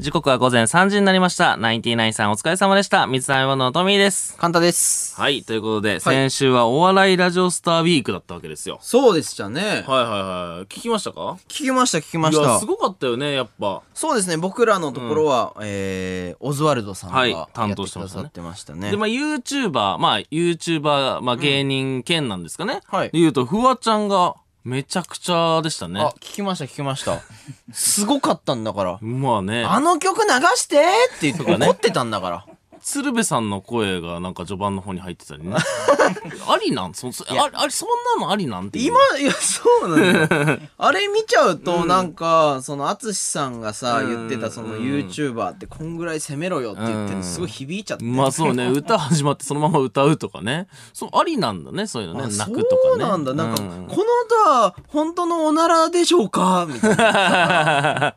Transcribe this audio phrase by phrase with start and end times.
[0.00, 1.56] 時刻は午前3時になりました。
[1.56, 3.06] ナインティナインさんお疲れ様でした。
[3.06, 4.36] 三つ編み物のトミーです。
[4.36, 5.14] 簡単です。
[5.14, 5.44] はい。
[5.44, 8.78] ということで、先週はお笑いラジオスターウィークだったわけですよ。
[8.80, 9.62] そうでしたね。
[9.62, 10.64] はいはいはい。
[10.64, 11.38] 聞きましたか？
[11.46, 12.66] 聞きました、聞きましいや、たす。
[12.66, 13.82] ごかったよね、やっぱ。
[13.94, 18.90] そうですね、僕らのところは、えー、オズワルドさんがはい担当くしてましたねださってましたね。
[18.90, 22.80] で、まあ、YouTuber、まあ、YouTuber、まあ、芸人兼なんですかね。
[22.86, 24.34] はいで言うと、フワちゃんが
[24.64, 27.20] めちゃくちゃでしたねあ。、聞きました、聞きました。
[27.72, 28.98] すごかったんだから。
[29.02, 29.62] まあね。
[29.64, 32.46] あの曲流してって言って怒ってたんだから。
[32.82, 35.56] 鶴瓶さんの声がなんか序盤の方に入ってたりね。
[36.48, 36.94] ありなん？
[36.94, 37.88] そそああれ、そん
[38.18, 40.58] なのありなんて今、いや、そうなんだよ。
[40.78, 48.04] あれ見ちゃうと、なんか、その、淳さんがさ、言ってた、その、YouTuber ってこんぐらい攻めろよって言ってるのすごい響いちゃって。
[48.04, 50.68] まあそうね、 歌始まってそのまま歌うとかね。
[50.92, 52.24] そう、ありなんだね、そういうのね。
[52.24, 52.88] あ泣くとかね。
[52.88, 53.34] そうなんだ。
[53.34, 54.04] なんか、うこの
[54.44, 56.66] 音は本当のおならでしょうか？
[56.68, 58.14] みたいな。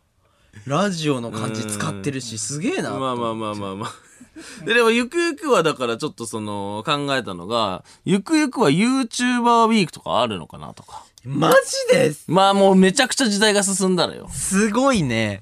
[0.66, 2.92] ラジオの感じ使ってるし、すげえな。
[2.92, 4.07] まあまあまあまあまあ。
[4.66, 11.04] ででも、ゆくゆくはだからちょっとその、考えたのが、ゆくゆくは YouTuber ウィークとかあるのかなとか。
[11.26, 11.52] マ
[11.90, 12.26] ジです？
[12.28, 14.30] まあもうめちゃくちゃ時代が進んだらよ。
[14.32, 15.42] すごいね。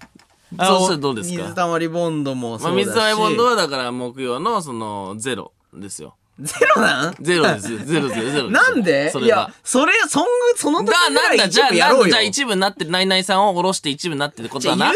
[0.58, 2.86] そうしたらどうです水か溜りボンドもまあ、そうだし。
[2.86, 6.16] 水溜りボンドはだから木曜のその、ゼロですよ。
[6.40, 7.16] ゼロなん？
[7.22, 7.78] ゼロですよ。
[7.80, 8.26] ゼロですよ。
[8.26, 9.04] ゼロですよ なんで？
[9.04, 12.02] いやそれが。、それ、そんぐ、その時だ、ぐらいなんだ、じゃあ、やろうよ。
[12.02, 12.10] なんだ？
[12.10, 14.92] じゃあ一部になってる、ナイナイさんを下ろして一部になってることじゃあだな。
[14.92, 14.96] YouTuber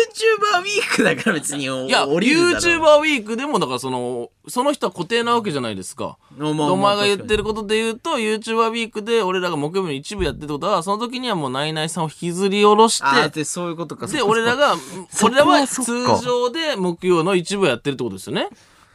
[0.59, 6.17] ウィークだから別においや、降りるだろ YouTuber ウィークでも、だからその、その人は固定なわけじゃないですか。
[6.37, 14.07] まあまあお前が言ってることで言うと、YouTuber ウィークで俺らが木曜日の一部やってるってことは、その時にはもうナイナイさんを引きずり下ろしあーて、で、そういうことか。
[14.07, 14.75] で、俺らが、
[15.09, 18.49] そこ俺らはそっ通か常で木曜の一部やってるってことですよね。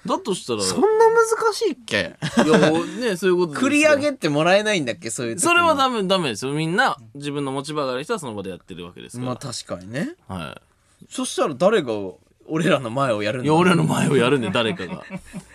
[0.06, 2.16] だとしたら、そんな難しいっけ？
[2.44, 2.70] いや、
[3.10, 5.10] ね、そういうこと繰り上げってもらえないんだっけ？
[5.10, 6.52] そういう時それはダメ、ダメですよ。
[6.52, 9.30] みんな、自分の持ち場がある人はその場でやってるわけですから。
[9.30, 10.14] まあ確かにね。
[10.28, 10.60] は
[11.08, 11.92] そしたら誰が
[12.46, 13.42] 俺らの前をやるい。
[13.42, 15.02] んだいや、俺らの前をやるね、誰かが。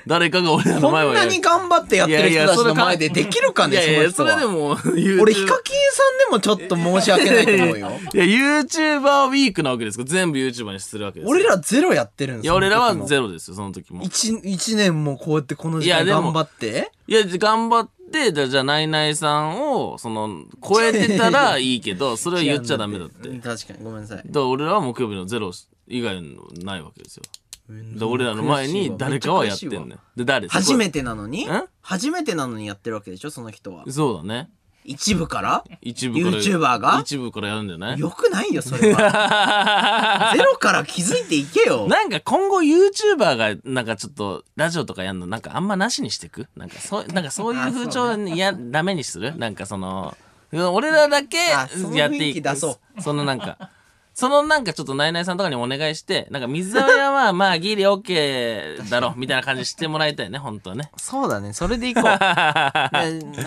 [0.08, 1.28] 誰かが俺らの前をやる。
[1.28, 11.30] なに頑張ってやってる人たちの前でできるかねいやいや、そその人はれでも、YouTube 俺ヒカキンさんでもちょっと申し訳ないと思うよ いや、YouTuber ウィークなわけですから、全部 YouTuber にするわけですよ。
[11.30, 14.04] 俺らゼロやってるんですいや、俺らはロゼロですよ、その時も。
[14.04, 23.30] 一一年もこうやってこの時間でも頑張っていや、頑張って、じゃあ、じゃあナイナイさんを、その、超えてたらいいけど、それは言っちゃダメだって。
[23.30, 25.52] うん確かにごめんなさいだから俺らは木曜日のゼロ
[25.90, 27.24] 以外のないわけですよ。
[27.70, 29.90] で俺らの前に誰かはやってんねん。
[30.16, 31.00] で、誰初めて。
[31.00, 31.46] てなのに？
[31.46, 33.84] ん初めてなのにやってるわけでしょその人は。
[33.90, 34.50] そうだね。
[34.86, 35.64] 一部から？
[35.82, 36.38] 一部から。
[36.38, 37.00] YouTuber が？
[37.02, 38.00] 一部からやるんじゃない？
[38.00, 40.32] よくないよそれは。
[40.36, 41.88] ゼロから気づいていけよ。
[41.88, 45.28] なんか今後 YouTuber がなんかちょっとラジオとかやるの？
[45.28, 46.48] なんかあんまなしにしてく？
[46.56, 49.38] なんかそう、なんかそういう風潮いや、ダメにする？
[49.38, 50.18] なんかその、
[50.52, 53.02] 俺らだけやってい雰囲気出そう。
[53.02, 53.70] そのなんか、
[54.20, 60.92] そのなんかちょっとナイナイさんとかにお願いして、なんか水沢屋は まあギリ OK だろ、みたいな感じしてもらいたいね、本当はね。
[60.98, 61.54] そうだね。
[61.54, 62.04] それでいこう。
[62.04, 62.12] で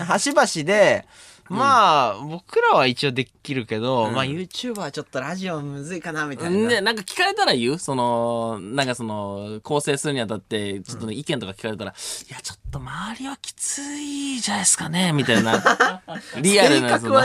[0.03, 1.05] 端々で
[1.47, 7.77] まあ、僕らは一応できるけど、まあ YouTuber はちょっとラジオむずいかなみたいな、ね、なんか聞かれたら言う？
[7.77, 11.93] その、なんかその、構成するにあたって、ちょっとね、意見とか聞かれたら、い
[12.31, 15.61] や、ちょっと周りはきついじゃないですかね、みたいな。
[16.41, 17.21] リアルな、その。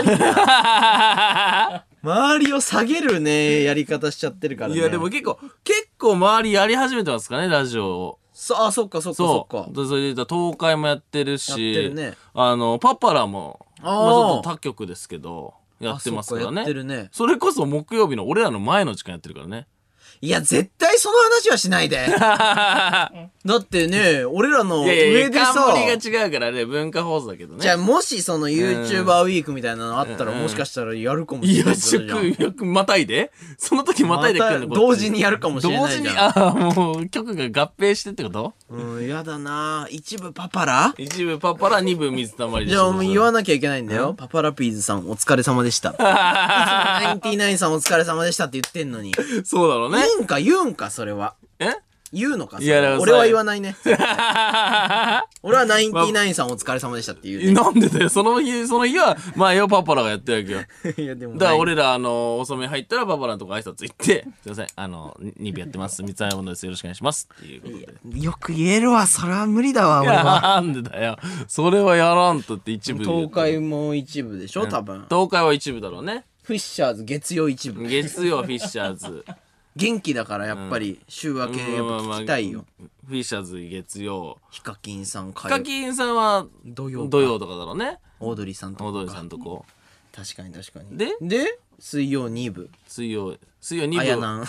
[2.03, 4.77] 周りを下げるねやり方しちゃってるからね。
[4.77, 8.19] いや、でも結構、結構周りやり始めてますかね、ラジオを。
[8.33, 9.69] そあそっかそっかそっか。
[9.75, 12.15] それで東海もやってるし、るね。
[12.35, 16.73] あの、パパラも、まあちあーょっと他局ですけど、やってますからね。
[16.85, 17.09] ね。
[17.11, 19.67] それこそ木曜日の俺らの前の時間やってるからね。
[20.21, 22.07] いや絶対その話はしないで。
[22.19, 25.53] だってね俺らのいやいやいや、上でさ。
[25.55, 27.61] 冠が違うからね、文化放送だけどね。
[27.61, 30.43] じゃあもしその YouTuber ウィークみたいなのあったらうん。
[30.43, 33.33] もしかしたらやるかもしいや、れないじゃんよく、よく、またいで。
[33.57, 36.05] その時またいでくるの同時にやるかもしれないじゃん。
[36.05, 38.53] 同時に、ああ、もう、曲が合併してってこと？
[38.71, 39.87] うんやだな。
[39.91, 40.95] 一部パパラ？
[40.99, 44.15] 一部パパラ、二部水溜りでしじゃあもう言わななきゃいけないんだよ。
[44.15, 45.95] パパラピーズさんお疲れ様でした。
[45.99, 49.15] ナインティナインさんお疲れ様でしたって言ってんのに。
[49.45, 50.05] そうだろうね。
[50.17, 51.35] いいんか言うんかそれは。
[51.59, 51.75] え？
[52.13, 53.77] 言うのかそいやだか俺は言わないね。
[55.43, 57.53] 俺はナインティナインさんお疲れ様でしたって言うね。
[57.53, 60.95] なんでだよ、その日、その日は、まあよ、パパラがやってるわけよ。
[60.97, 66.03] いやでもだから俺ら、あの、遅め入ったらパパラのとこ挨拶行って、すいません、あの、2部やってます。
[66.03, 66.65] 三つ物です。
[66.65, 67.29] よろしくお願いします。
[67.35, 68.21] っていうことで。
[68.21, 69.07] よく言えるわ。
[69.07, 70.41] それは無理だわ、俺は。
[70.41, 71.19] なんでだよ。
[71.47, 75.05] それはやらんとって一部東海も一部でしょ多分。
[75.11, 76.25] 東海は一部だろうね。
[76.43, 77.87] フィッシャーズ月曜一部。
[77.87, 79.25] 月曜フィッシャーズ。
[79.79, 82.65] 元気だからやっぱり週明けやっぱ聞きたいよ。
[83.07, 84.39] フィッシャーズ月曜。
[84.51, 87.99] ヒカキンさん、ヒカキンさんは土曜か土曜とかだろうね。
[88.19, 89.65] オードリーさんとかオードリーさんとこ。
[90.13, 90.99] 確かに確かに。
[90.99, 91.17] で？
[91.21, 94.01] で水曜2部水曜、水曜2部。
[94.03, 94.47] あやなん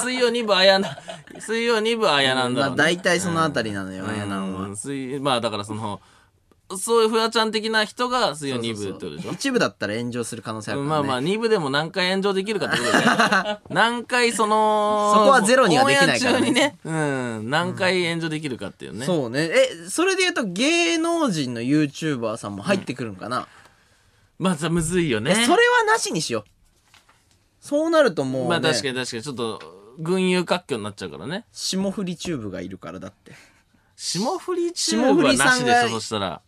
[0.00, 0.98] 水曜2部あやな、
[1.40, 2.82] 水曜2部あやなんだまあろうね。
[2.84, 6.00] 大体そのあたりなのよ、あやなんはうん水まあだからその、
[6.78, 9.32] そういうフワちゃん的な人が水曜2部ってことでしょ？
[9.32, 16.38] 一部だったら炎上する可能性あるから、ね、まあまあ2部でも何回炎上できるかってことで 何回そのそこはゼロにはできないからね。
[16.40, 19.42] 中にね、うん、何回炎上できるかっていうね、そうね。
[19.42, 23.46] えそれで言うと芸能人の YouTuber さんも入ってくるんかな、
[24.38, 25.34] まずはむずいよね。
[25.34, 26.50] それはなしにしよう。
[27.60, 29.22] そうなるともう、ね、まあ確かに確かに。
[29.22, 29.60] ちょっと
[29.98, 31.44] 群雄割拠になっちゃうからね。
[31.52, 33.32] 霜降りチューブがいるからだって。
[33.96, 36.42] 霜降りチューブはなしでしょそしたら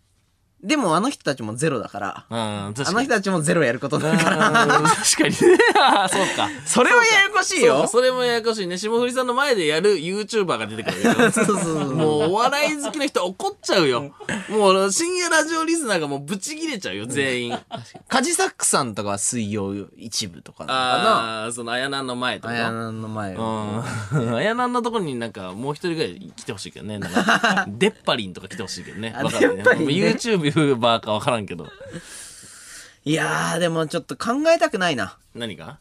[0.65, 2.27] でもあの人たちもゼロだから。
[2.31, 2.89] うん確かに。
[2.89, 4.49] あの人たちもゼロやることになるから。
[4.49, 5.59] うん確かにね。
[5.79, 6.49] あーそうか。
[6.65, 7.89] それはややこしいそうよか。
[7.89, 8.79] それもややこしいね。
[8.79, 11.13] 霜降りさんの前でやる YouTuber が出てくるよ。
[11.31, 14.15] そうそうそうもうお笑い好きな人怒っちゃうよ。
[14.49, 17.59] もう深夜ラジオリスナーがもうブチ切れちゃうよ全員。
[18.09, 24.35] カジサックさんとかは水曜一部とかなのかああそのあやなんの前とあやなんの前うん。
[24.37, 26.99] あやなんのところになんかもう一人ぐらい来てほしいけどね。
[26.99, 29.15] なんか デッパリンとか来てほしいけどね。
[29.17, 29.57] あわかるね。
[29.57, 31.67] デッパリンね YouTuber かわからんけど。
[33.05, 35.19] いやーでもちょっと考えたくないな。
[35.35, 35.79] 何が？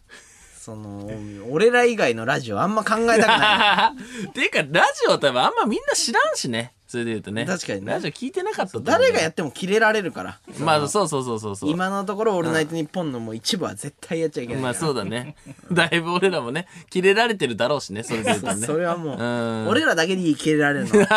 [0.59, 1.07] その
[1.49, 4.27] 俺ら以外のラジオあんま考えたくない。
[4.29, 7.45] っ ていうかラジオ多分あんまみんな知らんしねそれで言うとね。
[7.45, 7.91] 確かにね。
[7.91, 10.39] ラジオ聞いてなかったと思う誰がやってもキレられるから。
[10.59, 11.69] まあそうそうそうそうそう。
[11.69, 15.35] 今のところ「オールナイトニッポン」のもう一部は絶対やっちゃいけないまあそうだね。
[15.71, 18.65] だいぶ俺らもねキレられてるだろうしね それで言うとね。
[18.65, 19.67] それはもう、うん。
[19.67, 20.91] 俺らだけにキレられるの。
[20.91, 21.07] そういう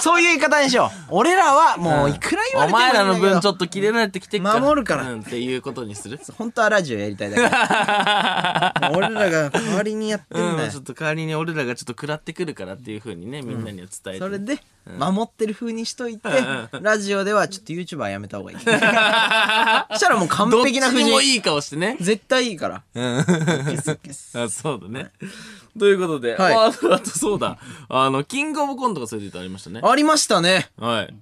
[0.00, 0.98] そういう言い方にしよう。
[1.10, 5.10] 俺らはもういくら言われてもお前らの分ちょっっとキレられてきて守るから。
[5.10, 6.18] うん、っていうことにする。
[6.18, 10.64] と本当はラジオやりたいだからもう俺らが代わりにやってんだよ。
[10.64, 16.28] うん、ちょっと代わりに俺らがちょっと食らってくるからっていうふうにねみんなには伝えて、それで守ってる風にしといて
[16.80, 18.58] ラジオではちょっと YouTuber やめた方がいい。
[18.62, 18.78] そした
[20.10, 21.96] らもう完どっち璧な風ににもいい顔してね。
[22.00, 22.82] 絶対いいから。
[22.94, 23.18] うん。
[23.18, 25.10] あそうだね。
[25.78, 26.54] ということで、はい。
[26.54, 27.58] ああとあとそうだ。
[27.88, 29.80] あのキングオブコントがそれで言うとありましたね。
[29.82, 30.68] ありましたね。
[30.78, 31.14] はい。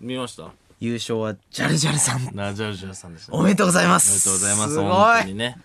[0.00, 0.48] 見ました？
[0.80, 2.30] 優勝はジャルジャルさん。
[2.34, 3.38] ナジャルジャルさんでしたね。
[3.38, 4.10] おめでとうございます。
[4.10, 4.70] おめでとうございます。
[4.74, 5.58] すごい本当にね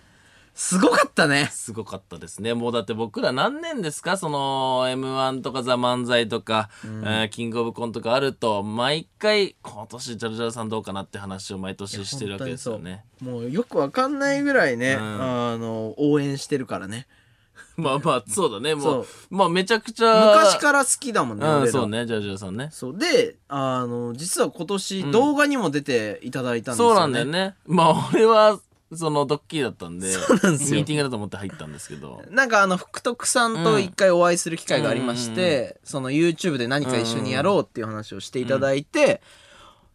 [0.60, 2.52] すごかったねすごかったですね。
[2.52, 4.18] もうだって僕ら何年ですか？
[4.18, 13.06] その M1 とかザ・漫才とか、えーキングオブコントがあると、毎回今年ジャルジャルさんどうかなって話を毎年してるわけですよね。
[13.22, 17.06] もうよくわかんないぐらいね、んあの応援してるからね
[17.78, 18.74] まあまあ、そうだね。
[18.74, 20.34] もそうまあめちゃくちゃ。
[20.36, 22.68] 昔から好きだもんね、うん、そうね、ジャルジャルさんね。
[22.70, 27.54] そうであの実は今年動画にも出ていただいたんですよね、そうなんだよね。
[27.66, 28.60] まあ俺は、
[28.92, 30.76] そのドッキリだったんで、そうなんですよ。
[30.76, 32.22] ミーティングだと思って入ったんですけど。
[32.30, 39.20] なんかあの福徳さんと一回お会いする機会がありまして、その YouTube で何か一緒にやろうっていう話をしていただいて、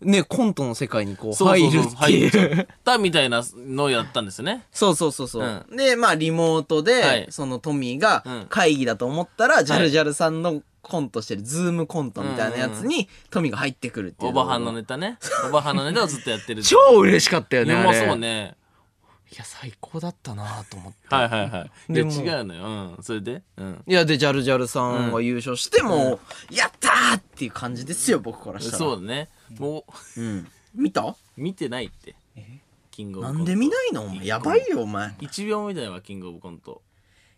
[0.02, 4.66] ねコントの世界にこうそうそうそう入るってい入っちゃうったみたいなのをやったんですよね。
[4.72, 7.28] そうそうそうそう、うでまあリモートで、はい。
[7.30, 8.46] そのトミーがうん。
[8.50, 15.18] 会議だと思ったら、ジャルジャルさんのコントしてるズームコントみたいなやつに、トミーが入ってくるっていうおばはんのネタね。
[15.48, 16.62] おばはんのネタをずっとやってる。
[16.62, 18.08] 超嬉しかったよねあれ。
[18.08, 18.56] そうね。
[19.36, 21.94] いや最高だったなと思ってはいはいはい。
[21.94, 22.04] で、違
[22.40, 22.64] うのよ。
[22.64, 23.04] うん。
[23.04, 23.42] それで？
[23.58, 23.84] うん。
[23.86, 26.22] いやでジャルジャルさんが優勝しても
[26.52, 29.28] う、やったーっていう感じですよ僕からしたらそうだね。
[29.60, 29.84] も
[30.16, 31.18] う、うん、見た？
[31.36, 32.16] 見てないって。
[32.92, 33.40] キングオブコント。
[33.40, 34.04] なんで見ないの？
[34.04, 36.82] お前やばいよお前 ?1 秒も見てないわ、キングオブコント。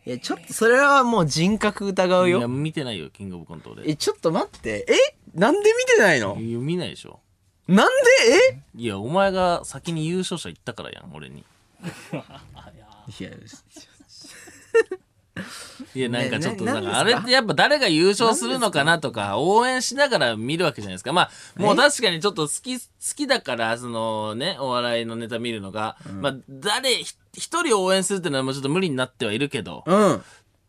[0.05, 3.89] いやちょっとそれはもう人格疑ういや、よ見てないよ、キングオブコント俺。
[3.89, 4.93] えちょっと待ってえ？
[5.33, 6.37] なんで見てないの？
[6.39, 7.19] いや見ないでしょ。
[7.67, 7.91] なん
[8.53, 8.61] で？
[8.75, 11.43] いや、お前が先に優勝者言ったからやん、俺に。
[11.83, 11.91] え
[13.19, 13.29] いや
[15.95, 21.13] いや、なんかちょっと、ねなんか、あれってやっぱ誰が優勝するのかなとか、応援しながら見るわけじゃないですか。
[21.13, 30.23] まあ、もう確かにちょっと好き、好きだから、そのね、お笑いのネタ見るのが、まあ、誰、ひ一人を応援するっていうのはもうちょっと無理になってはいるけど、うん。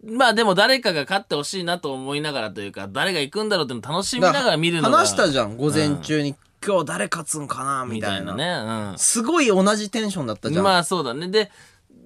[0.05, 4.99] まあでも誰かが勝ってほしいなと思いながらというか、誰が行くんだろうっていうのを楽しみながら見るのが。
[4.99, 8.91] 話したじゃん午前中に、今日誰勝つんかなみみたいなたいなね。
[8.93, 8.99] うん。
[8.99, 11.29] すごい同じテンションだったじゃん、まあそうだね。
[11.29, 11.51] で、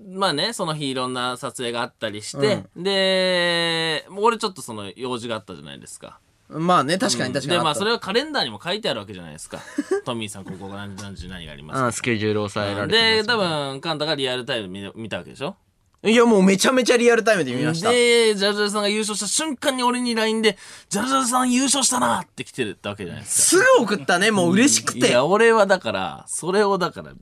[0.09, 6.19] まあね、その日いろんな撮影があったりして、で、俺ちょっとその用事があったじゃないですか。
[6.49, 9.59] まあね確かに確かにで、まあそれははカレンダーにも書いてあるわけじゃないですか。
[10.05, 15.57] トミーさん、ここが何時何時何がありますうんスケジュール抑えられてで、ます多分、カンタがリアルタイムで見見たわけでしょ
[16.05, 24.99] いやもうめちゃめちゃリアルタイムで見ましたで、ジャルジャルさんが優勝した瞬間に俺に LINE で、ジャルジャルさん優勝したなって来てるってわけじゃないですすぐ送ったねもう嬉しくか。
[24.99, 27.13] いてや、俺はだから、それをだから、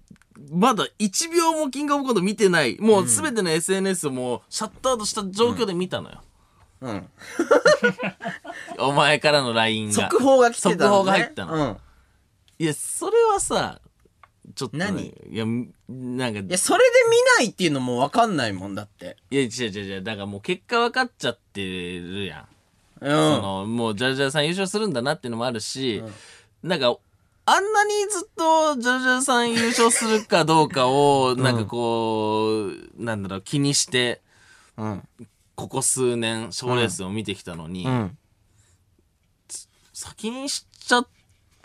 [0.50, 2.78] まだ1秒もキングオブコント見てない。
[2.80, 6.22] もうすべての SNS をもうシャットアウトした状況で見たのよ。
[6.80, 7.08] うん
[8.80, 9.94] お前からの LINE が。
[10.08, 11.54] 速報が来てたの、ね、速報が入ったの。
[11.54, 11.76] うん
[12.58, 13.80] いや、それはさ、
[14.54, 15.06] ちょっと、何？
[15.06, 15.46] いや、
[15.90, 19.16] なんか、いや、それで見ないっていうのもわかんないもんだって。
[19.30, 20.02] いや、違う違う違う。
[20.02, 22.46] だからもう結果分かっちゃってるや
[23.02, 23.04] ん。
[23.04, 23.08] うん。
[23.08, 26.02] その、もうジャルジャルさん優勝するんだなっていうのもあるし、
[26.62, 26.96] なんか、
[27.46, 34.20] あんなにずっとジャルジャルさん優勝するかどうかを、なんかこう、なんだろう、気にして、
[34.76, 35.08] うん。
[35.56, 38.18] ここ数年、賞レースを見てきたのに、うん。
[39.92, 41.08] 先に知っちゃっ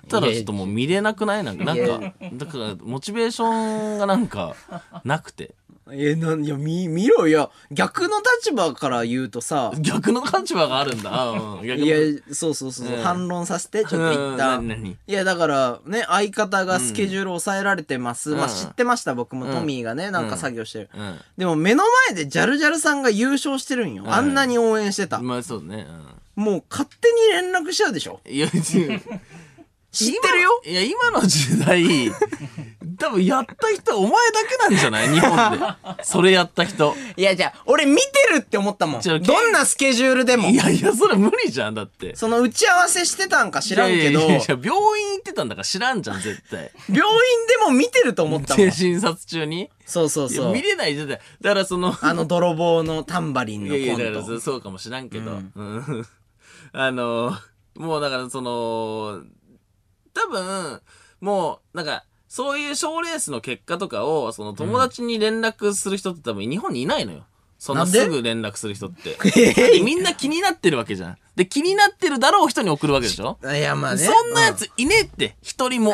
[0.07, 4.55] たらちょっともう見れなくないなんか、なんか、だから、モチベーションがなんか、
[5.03, 5.55] なくて。
[5.91, 7.51] え、なん、いや、見、見ろよ。
[7.69, 11.29] 逆の立場から言うとさ、逆の立場があるんだ。
[11.29, 11.97] うん、逆いのや、
[12.31, 14.97] そうそうそう、うん反論させて、ちょっと一うん旦。
[15.05, 18.29] いや、だから、ね、相方がスケジュール抑えられてます。
[18.31, 19.45] まあ、うん知ってました、僕も。
[19.45, 20.89] うんトミーがね、なんか作業してる。
[20.91, 21.19] うん。
[21.37, 24.05] でも、目の前でジャルジャルさんが優勝してるんよ。
[24.05, 25.19] んあんなに応援してた。
[25.19, 25.85] まあそうね。
[26.35, 28.31] もう、勝手に連絡しちゃうでしょうん。
[28.33, 28.47] いや、
[29.95, 30.61] 知ってるよ？
[30.65, 31.83] いや、今の時代、
[32.99, 35.09] 多分やった人お前だけなんじゃない？
[35.09, 35.65] 日本で。
[36.03, 36.95] それやった人。
[37.17, 39.01] いや、じゃあ、俺見てるって思ったもん。
[39.01, 40.55] ちょどんなスケジュールでもい。
[40.55, 42.15] やいや、それ無理じゃん、だって。
[42.15, 44.67] その打ち合わせしてたんか知らんけど、いやいやいや病
[45.01, 46.71] 院行ってたんだから知らんじゃん、絶対。
[46.89, 48.71] 病院でも見てると思ったもん。
[48.71, 49.69] 診察中に？
[49.85, 50.61] そうそうそういや見。
[50.61, 51.09] れないじゃん。
[51.09, 54.35] だからその、あの泥棒のタンバリンのいやいや、コだからント。
[54.35, 55.31] そそうかもしらんけど。
[55.31, 56.05] うん
[56.77, 57.37] あの、
[57.75, 59.21] もうだからその、
[60.15, 60.81] 多分、
[61.21, 67.23] もう、なんか、そういう賞レースの結果とかを、その友達に連絡する人って多分日本にいないのよ。
[67.57, 69.17] そんなすぐ連絡する人って。
[69.75, 71.17] えみんな気になってるわけじゃん。
[71.35, 73.37] で、気になってるだろう人に送るわけでしょ？
[73.43, 74.03] いや、まあね。
[74.05, 75.93] そんなやついねえって、一人も。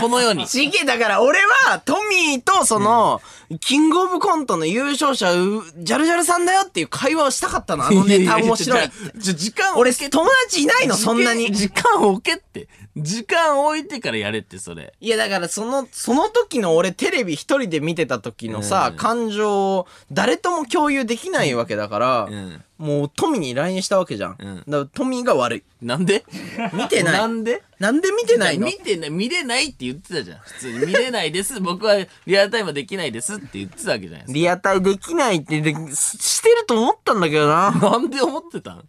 [0.00, 0.46] この世に。
[0.46, 3.20] ちげだから俺はトミーとその、
[3.60, 7.86] キングオブコントの優勝者、うジャルジャルさんだよっていう会話をしたかったの。
[7.86, 9.18] あのネタ面白いって。
[9.22, 11.52] ちょ、時間を俺、友達いないの、そんなに。
[11.52, 12.68] 時間を置けって。
[13.02, 14.92] 時間置いてからやれって、それ。
[15.00, 22.64] いや、だからその、その時の俺テレビ一人で見てた時のさ、うん感情を誰とも共有できないわけだから、うん。
[22.78, 24.36] もうトミーに LINE したわけじゃん。
[24.38, 25.64] うんだからトミーが悪い。
[25.82, 26.24] なんで？
[26.72, 27.62] 見てないなんで？
[27.80, 28.66] なんで見てないの？
[28.66, 30.38] 見てない、見れないって言ってたじゃん。
[30.38, 31.58] 普通に見れないです。
[31.60, 37.72] 僕はリアルタイムはできないですって言ってたわけじゃないですリアタイできないってで、ししてると思ったんだけどな。
[37.72, 37.90] か。
[37.90, 38.84] なんで思ってたん？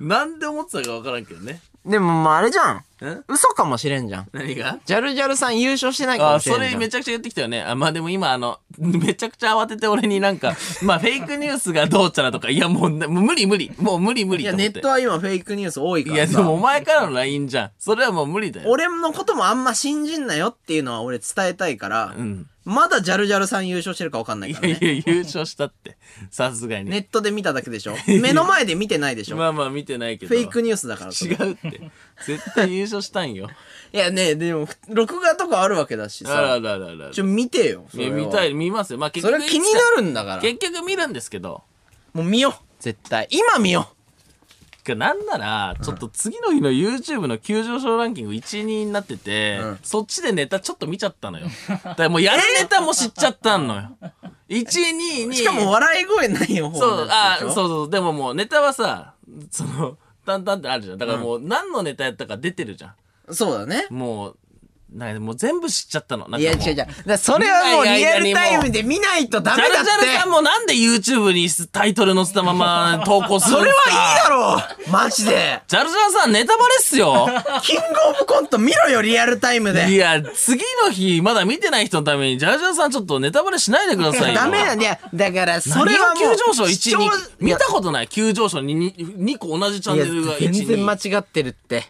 [0.00, 1.60] なんで思ってたかわからんけどね。
[1.86, 2.84] でもまああれじゃん。
[3.06, 3.24] ん？
[3.28, 4.28] 嘘かもしれんじゃん。
[4.32, 4.78] 何が？
[4.84, 6.70] ジャルジャルさん優勝してないかあ、もしれんじゃん。
[6.70, 7.62] それめちゃくちゃ言ってきたよね。
[7.62, 13.72] あ、まあでも今あの、 めちゃくちゃ慌てて俺になんか、 まあフェイクニュースがどうちゃらとか、いやもう、もう無理無理。
[13.78, 14.74] もう無理無理いや、と思って。
[14.74, 16.26] ネットは今フェイクニュース多いかいや。
[16.26, 17.70] でもお前からの LINE じゃん。
[17.78, 18.70] それはもう無理だよ。
[18.70, 22.46] 俺のこともあんま信じんなよっていうのは俺伝えたいから、うん。
[22.64, 24.78] まだジャルジャルさん優勝してるか分かんないいからね。
[24.80, 25.96] やいや、優勝したって。
[26.30, 26.90] さすがに。
[26.90, 30.34] ネットで見ただけでしょ 目の前で見てないでしょまあまあ見てないけど。
[30.34, 31.90] フェイクニュースだからそれ違うって。
[32.26, 33.48] 絶対優勝したんよ。
[33.92, 36.60] いやね、でも、録画とかあるわけだしあらさ。
[36.60, 37.10] ららら。
[37.10, 37.84] ちょ、見てよ。
[37.90, 38.98] そいや、れは見たい、見ますよ。
[38.98, 39.42] まあ結そ局。
[39.42, 40.42] れ気になるんだから。
[40.42, 41.62] 結局見るんですけど。
[42.12, 42.52] もう見よう。
[42.80, 43.28] 絶対。
[43.30, 43.88] 今見よ
[44.84, 51.46] かなんなら、ちょっと次の日の YouTube の急上昇ランキング1位になってて、うんそっちでネタちょっと見ちゃったのよ。
[51.68, 53.90] だからもうやるネタも知っちゃったのよ。
[54.48, 55.32] 1位、2位、2う。
[55.32, 55.36] 位。
[55.36, 57.52] しかも笑い声ないよ、そう、あそうう。
[57.52, 57.90] そう。
[57.90, 59.14] でももうネタはさ、
[59.50, 59.98] その、
[60.30, 60.98] 淡々ってあるじゃん。
[60.98, 62.94] だからもう何のネタやったか出てるじゃ
[63.30, 63.86] そうだね。
[63.90, 63.94] ん。
[63.94, 64.36] もう、
[64.92, 66.26] なんかもう全部知っちゃったの。
[66.28, 66.76] なんかもういや、違う違う。
[66.76, 70.28] だからそれはもうリアルタイムで見ないとダメだっジャルジャルさんて。
[70.30, 73.96] もなんで YouTube にタイトル載せたまま投稿するんそれですか？
[73.96, 75.60] はいいだろうマジで。
[75.68, 77.28] ジャルジャルさんネタバレっすよ
[77.62, 79.94] キングオブコント見ろよ、リアルタイムいで。
[79.96, 84.34] や、次の日、まだ見てない人のために、ジャルジャルさんちょっとネタバレしないでくださいよ。
[84.34, 84.98] ダメなんだよ。
[85.14, 86.14] だから、そそれは。
[86.18, 86.98] 急上昇？1、2視聴、
[87.38, 91.16] 見たことない急上昇に 2, 2個同じチャンネルがいや1、全然間2。
[91.16, 91.84] 違ってるって。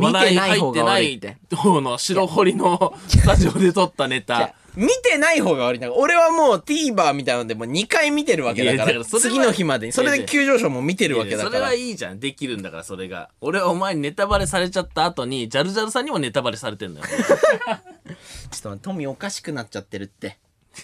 [0.00, 1.36] 見てない方入ってなが悪いって。
[1.50, 4.54] い方の白堀のスタジオで撮ったネタ。
[4.76, 12.20] 見てない方が悪いんだから俺はもう TVer みたいなのでもう2回見てるわけだからから次の日までにそれで急上昇も見てるわけだそれからはいいじゃん。
[12.20, 13.30] できるんだから、それが。
[13.40, 17.06] 俺はお前にネタバレされちゃった後に、ジャルジャルさんにもネタバレされてんだよ。
[18.50, 20.38] ちょっとトミーおかしくなっちゃってるって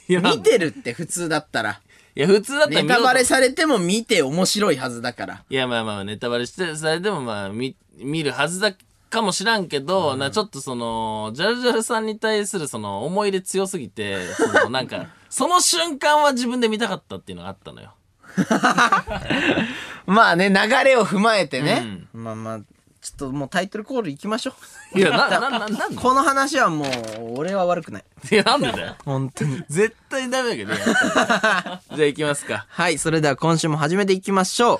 [0.08, 1.80] 見てるって普通だったら
[2.14, 8.73] いや、普通だったらネタバレされても見て面白いはずだからいや、まあまあ、ネタバレして、それでもまあ、見、見るはずだ
[9.10, 17.94] かもしらんけど、な、ちょっとその、ジャルジャルさんに対するその、思い入れ強すぎて、その、なんか、 その瞬間は自分で見たかったっていうのがあったのよ。
[20.06, 22.58] まあね流れを踏まえてね、まあまあ
[23.00, 24.52] ちょっともうタイトルコールいきましょ
[24.94, 28.96] いや、な、な、な、なん この話はもう俺は悪くないいや、なんでだよ。
[29.04, 30.80] 本当に絶対ダメだけどね。
[30.84, 32.66] じゃあ行きますか。
[32.68, 34.76] はいそれでは今週も始めていきましょ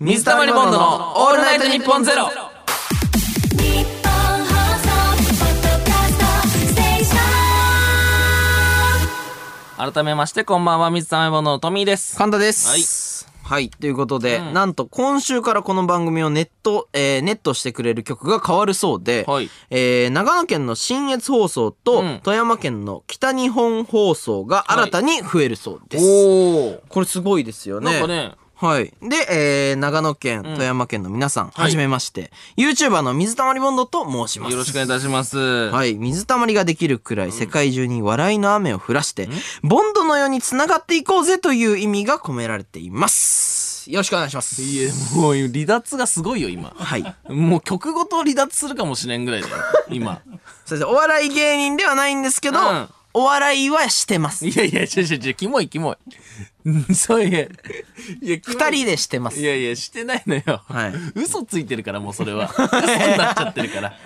[0.00, 2.53] う水溜りボンドのオールナイトニッポンゼロ。
[9.76, 12.16] 改めまして、こんばんは、水溜りボンドのトミーです。
[12.16, 13.28] 神田です。
[13.42, 13.68] はい。
[13.68, 26.04] ということで、なんと今週からこの番組をネット、えーネットしてくれる曲が変わるそうで、はいえー長野県の信越放送と、うん富山県の北日本放送が新たに増えるそうです。
[26.04, 26.80] おー。
[26.88, 27.92] これすごいですよね。
[27.92, 28.32] なんかね、
[28.64, 28.94] はい。
[29.02, 34.52] で、えー長野県、富山県の皆さん、はじめまして、YouTuber の水溜りボンドと申します。
[34.52, 35.36] よろしくお願いいたします。
[35.38, 35.94] はい。
[35.96, 39.28] 水たまりができるくらい世界中に笑いの雨を降らして、
[39.62, 43.90] ボンドのように繋がっていこうぜという意味が込められています。
[43.90, 44.62] よろしくお願いします。
[44.62, 46.72] いや、もう離脱がすごいよ、今。
[46.74, 47.14] はい。
[47.28, 49.54] もう曲ごと離脱するかもしれんぐらいだよ、
[49.90, 50.22] 今。
[50.64, 54.46] そしてお笑い芸人ではないんですけど、うんお笑いはしてます。
[54.46, 55.96] いやいや、ちょちょちょ、キモいキモい。
[56.66, 57.48] うんそういや、い
[58.22, 59.40] や、キモい二人でしてます。
[59.40, 60.62] いやいや、してないのよ。
[60.66, 62.50] はい嘘ついてるから、もうそれは。
[62.52, 63.96] 嘘になっちゃってるから。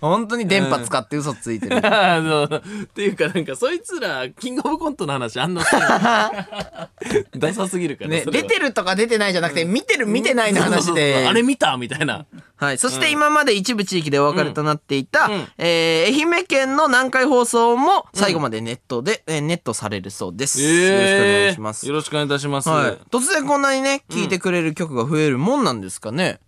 [0.00, 1.80] 本当に電波使って嘘ついてる。
[1.84, 2.48] あの、っ
[2.94, 6.88] ていうかなんか、そいつら、キングオブコントの話あんなさ、
[7.36, 8.10] ダサすぎるから。
[8.10, 11.26] ね、それは出てるとか出てないじゃなくて、見てる見てないの話そうそうそうで。
[11.28, 12.26] あれ見たみたいな。
[12.56, 12.78] はい。
[12.78, 20.62] そして今まで一部地域でお別れとなっていた、うんえー愛媛県の南海放送も最後までネットで、えーネットされるそうです。
[20.62, 21.86] よろしくお願いします。
[21.86, 22.68] よろしくお願いいたします。
[22.68, 22.98] はい。
[23.10, 26.38] 突然こんなにね、聴いてくれる曲が増えるもんなんですかね？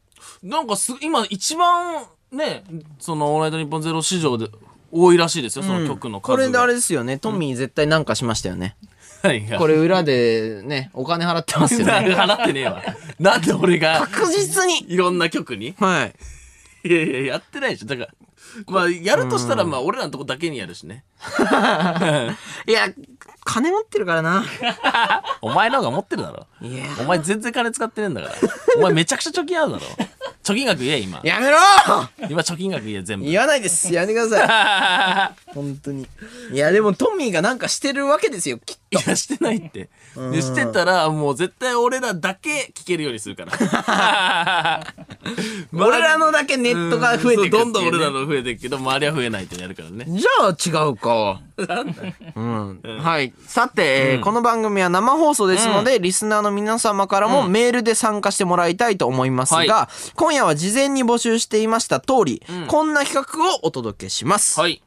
[0.43, 2.65] なんかす、今一番ね、
[2.99, 4.49] その、オールナイトニッポンゼロ市場で
[4.93, 6.37] 多いらしいですよ、その曲の数が。
[6.37, 8.77] これであれですよね、トミー絶対なんかしましたよね。
[9.23, 11.93] はいはいこれ裏でね、お金払ってますよね。
[12.15, 12.83] 払ってねえわ。
[13.19, 14.93] なんで俺が、確実に。
[14.93, 15.75] いろんな曲に？
[15.79, 16.05] は
[16.85, 16.89] い。
[16.89, 17.87] いやいや、やってないでしょ。
[17.87, 18.09] だから、
[18.69, 21.05] まあ、やるとしたら、まあ、俺らのとこだけにやるしね。
[22.69, 22.89] いや、
[23.49, 24.45] 金持ってるからな。
[25.41, 26.47] お前の方が持ってるだろ。
[26.61, 26.85] いや。
[27.01, 28.35] お前全然金使ってねえんだから。
[28.77, 29.85] お前めちゃくちゃ貯金あるだろ。
[30.45, 31.19] 貯金額言え、今。
[31.25, 31.57] やめろ
[32.29, 33.27] 今貯金額言え、全部。
[33.27, 33.93] い言わないです。
[33.93, 35.53] やめてください。
[35.55, 36.07] 本当に。
[36.53, 39.11] いや、でもトミーがなんかしてるわけですよ、きっと。
[39.11, 39.89] や、してないって。
[40.33, 44.85] でしてたら、もう絶対俺らだけ聞けるようにするから。
[45.73, 50.07] 俺らのだけネットが増えてくねどんどん俺らの増えていくけど、周りは増えないってやるからね。
[50.09, 51.41] じゃあ違うか。
[52.37, 52.81] うん。
[52.83, 53.33] はい。
[53.47, 64.61] さて、えーこの番組は生放送ですので、リスナーの皆様からもメールで参加してもらいたいと思いますが、は今夜は事前に募集していました通り、こんな企画をお届けします。
[64.61, 64.83] はい。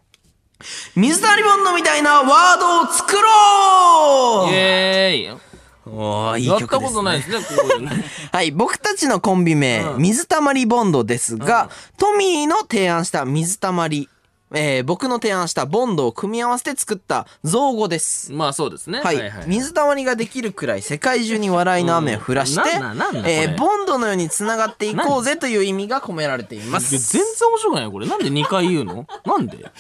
[0.96, 5.42] 水溜りボンドみたいなワードを作ろうイエーイ。
[5.86, 6.88] おーいいやった曲です、ね。
[6.90, 8.06] ことないですね、こういうね。
[8.32, 14.08] はい、僕たちのコンビ名、水たまりボンドですが、トミーの提案した水たまり、
[14.54, 18.34] えー僕の提案したボンドを組み合わせて作った造語です。
[18.34, 19.00] まあそうですね。
[19.00, 22.70] はい、水たまりができるくらい世界中に笑いの雨を降らして、
[23.26, 27.14] えーボンドのように繋がっていこうぜという意味が込められていまいや全す。
[27.14, 28.08] 然面白くないよ、これ。
[28.08, 29.08] なんで2回言うの？
[29.26, 29.72] なんで？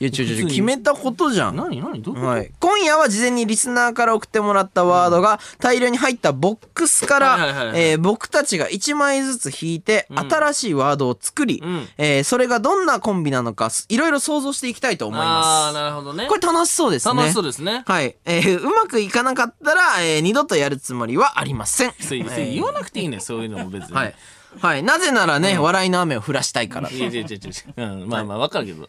[0.00, 1.56] いや、ちょちょちょ、決めたことじゃん。
[1.56, 2.26] 何何どういうこと？
[2.26, 7.36] はい、今夜は事前にリスナーから送ってもらったワードが大量に入ったボックスから
[7.74, 16.24] えー僕たちが1枚ずつ引いて新しいワードを作り、うんえーそれがどんなコンビなのかすいろいろ想像していきたいと思いああ、まなるほどね。
[16.24, 16.28] す。
[16.30, 17.14] これ楽しそうですね。
[17.14, 17.82] 楽しそうですね。
[17.86, 21.90] はい、えーうまくいかなかったら、えー二度とやるつもりはありません。
[22.00, 23.92] そうそう言わなくていいね、そういうのも別に。
[23.94, 24.14] はい。
[24.58, 24.82] はい。
[24.82, 27.40] なぜならね、笑いの雨を降らしたいからといやいやいやい
[27.76, 28.88] やうん、まあまあわかるけど。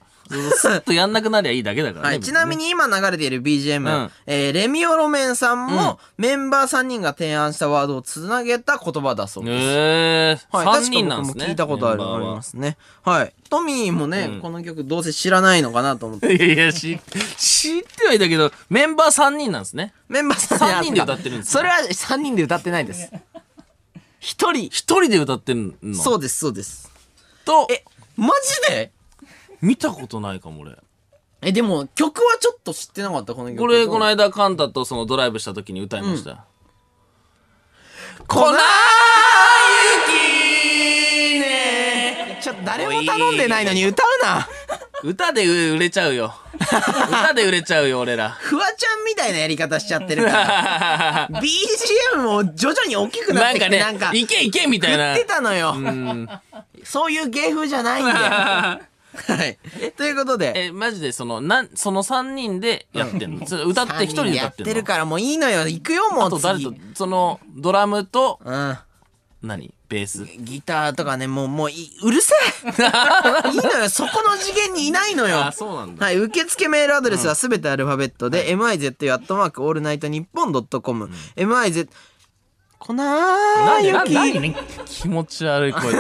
[0.56, 2.10] スッとやんなくなりゃいいだけだからね。
[2.10, 2.62] はい、ちなみに。
[2.62, 9.66] に今流れている BGM、うんえーレミオロメンさんも、メンバー3人が提案したワードをつなげた言葉だそうです。
[9.66, 11.46] ええはい、3人なんですね。
[11.46, 12.78] 聞いたことありますね。
[13.04, 13.34] はい。
[13.50, 16.36] トミーもね、この曲どうせ知らないのかなと思って。
[16.36, 17.00] いやいや、知
[17.38, 19.94] 知ってはいたけど、メンバー3人なんですね。
[20.08, 23.12] メンバー3人三人で歌ってるんですよそれは3人で歌ってないです。
[24.22, 24.70] 一人。
[24.70, 25.96] 一人で歌ってんの？
[25.96, 26.90] そうです、そうです。
[27.44, 27.84] と、え、
[28.16, 28.30] マ
[28.68, 28.92] ジで？
[29.62, 30.78] 見たことないかも俺。
[31.42, 33.60] え、でも曲はちょっと知ってなかった、この曲。
[33.60, 36.46] これ、この間、カンタとそのドライブした時に歌いました。
[38.28, 38.60] 粉雪
[41.40, 44.48] ねちょっと誰も頼んでないのに歌うな。
[45.04, 46.34] 歌で売れちゃうよ。
[47.10, 48.30] 歌で売れちゃうよ、俺ら。
[48.30, 51.28] フワちゃんみたいなやり方しちゃってるから。
[51.42, 55.26] BGM も徐々に大きくなってきて、なんかねなんか、いけいけみたいな言って。
[55.26, 55.74] たのよ。
[55.76, 56.30] うん。
[56.84, 58.18] そういう芸風じゃないんだよ。
[58.20, 58.80] は
[59.46, 59.58] い。
[59.98, 63.46] ということで、え、マジでその、なん、その3人でやってんの？
[63.48, 64.74] それ歌って一人でやっ歌ってんの？
[64.74, 65.68] てるからもういいのよ。
[65.68, 66.72] 行くよ、もうあと誰次。
[66.72, 68.78] と、その、ドラムと、うん。
[69.42, 69.74] 何？
[69.92, 70.26] ベース。
[70.40, 72.72] ギターとかね、もう、もうい、うるせえ
[73.52, 75.46] いいのよ、そこの次元にいないのよ。
[75.46, 76.06] あ、そうなんだ。
[76.06, 81.90] はい、受付メールアドレスはすべてアルファベットで、miz アットマークオールナイトニッポンドットコム、miz、
[82.80, 84.40] 粉なんで、なん雪。
[84.40, 86.00] で、気持ち悪い声で。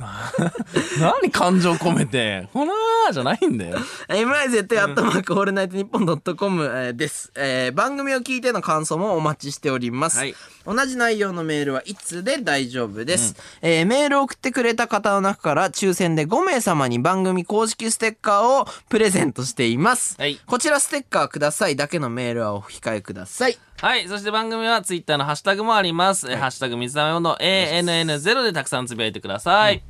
[1.00, 3.78] 何感情込めて、ほなーじゃないんだよ。
[4.08, 10.34] MIZ アットマークオールナイトニッポンドットコムえーです、えー番組を聞いての感想もお待ちしております、はい
[10.66, 24.06] 同じ内容のメールはいつで大丈夫です、えーメールを送ってくれた方の中から抽選で5名様に番組公式ステッカーをプレゼントしています、はいこちらステッカーくださいだけのメールはお控えくださいはい。
[24.08, 26.30] そして番組はツイッターのハッシュタグもあります。
[26.30, 29.54] えハッシュタグ水溜りボンド ANN0 でたくさんつぶやいてください。
[29.54, 29.82] はい。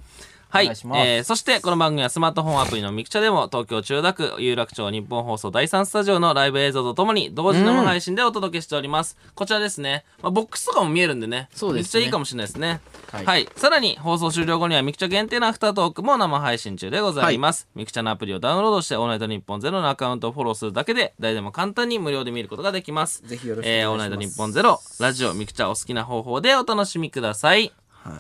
[0.50, 9.16] お願いえーそして、この番組はスマートフォンアプリのミクチャでも、東京千代田区有楽町ニッポン放送第3スタジオのライブ映像とともに、同時生配信でお届けしております。
[9.34, 10.04] こちらですね。
[10.22, 11.48] まあ、ボックスとかも見えるんでね。
[11.54, 12.80] そうですねめっちゃいいかもしれないですね。
[13.12, 13.48] ははいい。
[13.56, 17.68] さらに、放送終了後にはミクチャ限定のアフタートークも生配信中でございます。
[17.76, 23.22] ミクチャのアプリをダウンロードして、オールナイトニッポンゼロのアカウントをフォローするだけで、誰でも簡単に無料で見ることができます。
[23.24, 27.72] ぜひよろしくお願いしますえーオールナイトニッポンゼロ、ラジオ、ミクチャお好きな方法でお楽しみください。
[28.06, 28.16] おぴ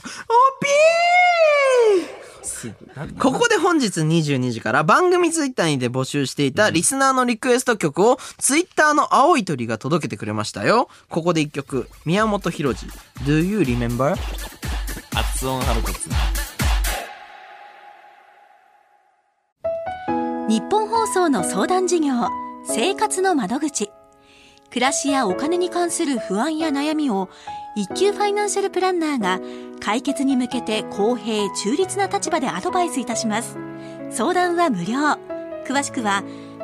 [2.16, 2.19] ー
[3.18, 10.88] ここで本日22時から番組ツイッターにて募集していたリスナーのリクエスト曲をツイッターの青い鳥が届けてくれましたよ。
[11.08, 12.90] ここで一曲、宮本浩次。
[13.24, 14.16] Do you remember?
[15.14, 16.08] 発音ハルコツ。
[20.48, 22.12] 日本放送の相談事業
[22.64, 23.90] 生活の窓口
[24.70, 27.28] 暮らしやお金に関する不安や悩みを
[27.74, 29.40] 一級ファイナンシャルプランナーが
[29.80, 33.56] 解決に向けて公平中立な立場でアドバイスいたします。
[34.10, 34.98] 相談は無料。
[35.66, 36.22] 詳しくは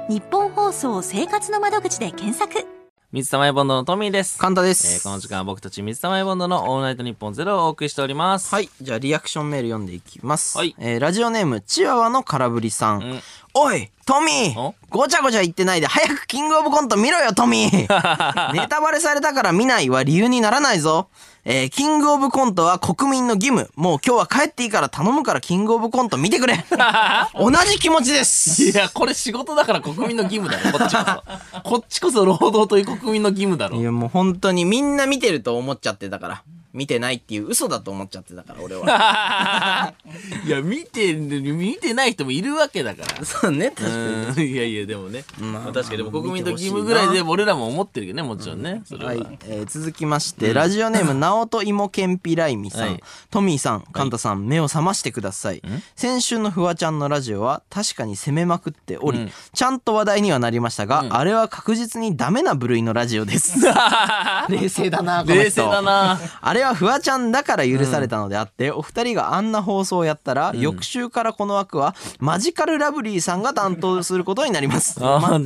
[0.08, 2.75] ニッポン放送生活の窓口で検索。
[3.12, 4.36] 水溜りボンドのトミーです。
[4.38, 4.94] カンタです。
[4.94, 8.52] えーこの時間は僕たち水溜りボンドのオールナイトニッポンゼロをお送りしております。
[8.52, 8.68] はい。
[8.82, 10.58] じゃあリアクションメール読んでいきます。
[10.58, 13.00] はいえーラジオネーム、チワワの空振りさん。
[13.00, 13.20] ん
[13.54, 14.74] おいトミーお？
[14.90, 21.08] ごちゃごちゃ言ってないで早くキングオブコント見ろよトミー ネタバレされたから見ないは理由にならないぞ。
[21.48, 23.70] えーキングオブコントは国民の義務。
[23.76, 26.64] もう今日は帰っていいから頼むからキングオブコント見てくれ。
[27.38, 28.64] 同じ気持ちです。
[28.64, 31.60] いや、これ仕事だから国民の義務だろ、こっちこそ。
[31.62, 33.82] こっちこそ労働という国民の義務だろい。
[33.84, 36.42] やもう本当にみんな見てると思っちゃってたから。
[36.76, 39.94] 見てないっていう嘘だと思っちゃってたから俺は。
[40.46, 43.24] いや、見て、見てない人もいるわけだから。
[43.24, 43.94] そうね、確かに。
[43.94, 45.24] うんいやいや、でもね。
[45.38, 48.82] まあまあ確かに、でも国民の義務ぐらいで俺らも思ってるけどね、もちろんね。
[48.84, 49.10] それは。
[49.12, 55.62] はい、えー続きまして、ラジオネーム、直人芋けんぴらいみさん、はいトミーさん、カンタさん、目を覚ましてください。
[55.94, 63.58] 先週のフワちゃんのラジオは確かに攻めまくっており、うんちゃんと話題にはなりましたが、あれは確実にダメな部類のラジオです。
[64.48, 65.42] 冷静だな、この人。
[65.44, 66.20] 冷静だな。
[66.40, 74.98] あれはフワちゃんだから許されたのであって、お二人があんな放送をやったら、翌週からこの枠はマジカルラブリーさんが担当することになります。
[75.04, 75.38] あまあ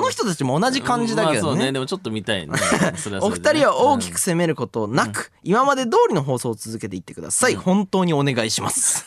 [0.00, 1.56] の人たちも同じ感じだけどね。
[1.56, 2.56] まあね、でもちょっと見たいね。
[2.96, 7.54] それはそお二人は大きく責めることなく、今まで通りの放送を続けていってください。
[7.54, 9.06] 本当にお願いします。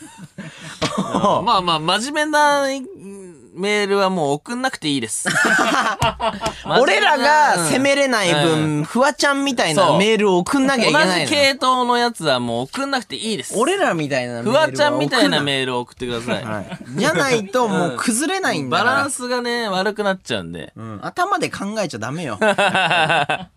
[0.98, 2.68] まあまあ、真面目な
[3.56, 5.28] メールはもう送んなくていいです。
[6.80, 11.26] 俺らが責めれない分、フワちゃんみたいなメールを送んなきゃいけ同ないの。
[11.26, 13.54] じ系統のやつはもう送んなくていいです。
[13.58, 16.44] 俺らみたいなメールフワちゃんみたいなーメールを送ってください。
[16.44, 16.78] ルはい。
[16.98, 18.92] じゃないともう崩れないんだから。
[18.92, 20.74] バランスがね、悪くなっちゃうんで。
[20.76, 22.38] うん頭で考えちゃダメよ。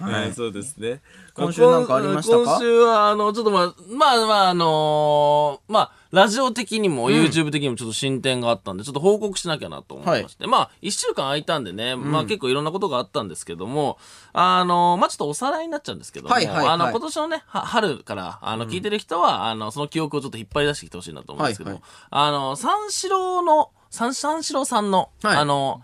[0.00, 1.00] はい、そうですね。
[1.34, 2.42] 今週なんかありましたか？
[2.42, 10.46] 今週は、あの、ちょっとまあ、まあまあ、あのーまあ、ラジオ的にも YouTube 的にもちょっと進展があったんで、ちょっと報告しなきゃなと思いまして。
[10.46, 13.98] まあ、一週間空いたんでね、まあ結構いろんなことがあったんですけども、
[14.32, 16.66] あのーまあちょっとおさらいになっちゃうんですけども、はいはいはい。
[16.68, 21.84] あの、今年のね、は春から、あの、聞いてる人は、あの、その記憶をちょっと引っ張り出してきてほしいなと思うんですけども、はい。
[22.10, 25.36] あの、三四郎の、三三四郎さんの、はい。
[25.36, 25.82] あの、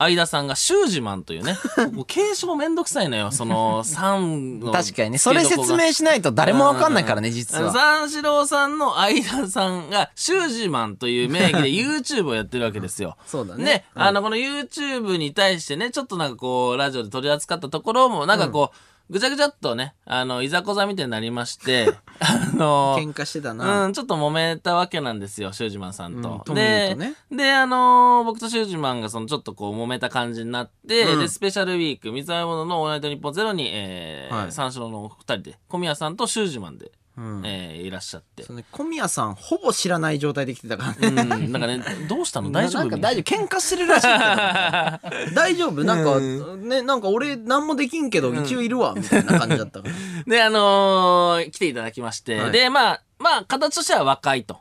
[0.00, 1.58] 相田さんがシュージマンというね、
[1.92, 4.70] もう継承めんどくさいのよ、その、三の。
[4.72, 5.18] 確かにね。
[5.18, 7.72] それ説明しないと誰もわかんないからね、実は。
[7.72, 13.16] 三四郎さんの相田さんが、シュージマンという名義で YouTube をやってるわけですよ。
[13.26, 18.76] そうだねね、うんあの、この YouTube に対してね、ちょっとなんかこう、ラジオで取り扱ったところも、なんかこう、
[19.10, 23.86] ぐちゃぐちゃっとね、あの、いざこざみたいになりまして、 あの、喧嘩してたな。
[23.86, 26.30] うん、ちょっと揉めたわけなんですよ、シュージマンさんと。
[26.30, 38.44] うんトミーとねで、で、あのー僕とシュージマンがそのちょっとこう揉めた感じになって、うんで、スペシャルウィーク、水溜りボンドのオールナイトニッポンゼロに、えーはい三四郎のお二人で、小宮さんとシュージマンで、うんえーいらっしゃって。
[38.52, 41.24] ね小宮さん、ほぼ知らない状態で来てたからうん、ね。
[41.48, 42.52] なんかね、どうしたの？
[42.52, 42.84] 大丈夫？
[42.84, 43.44] ななんか大丈夫？
[43.44, 45.82] 喧嘩してるらしいけど 大丈夫？
[45.84, 49.94] なんか、ね、なんか俺何もできんけど一応いるわ、みたいな感じだったから。
[50.26, 54.58] で、あのー来ていただきまして、はいで、まあ、まあ、形としては和解と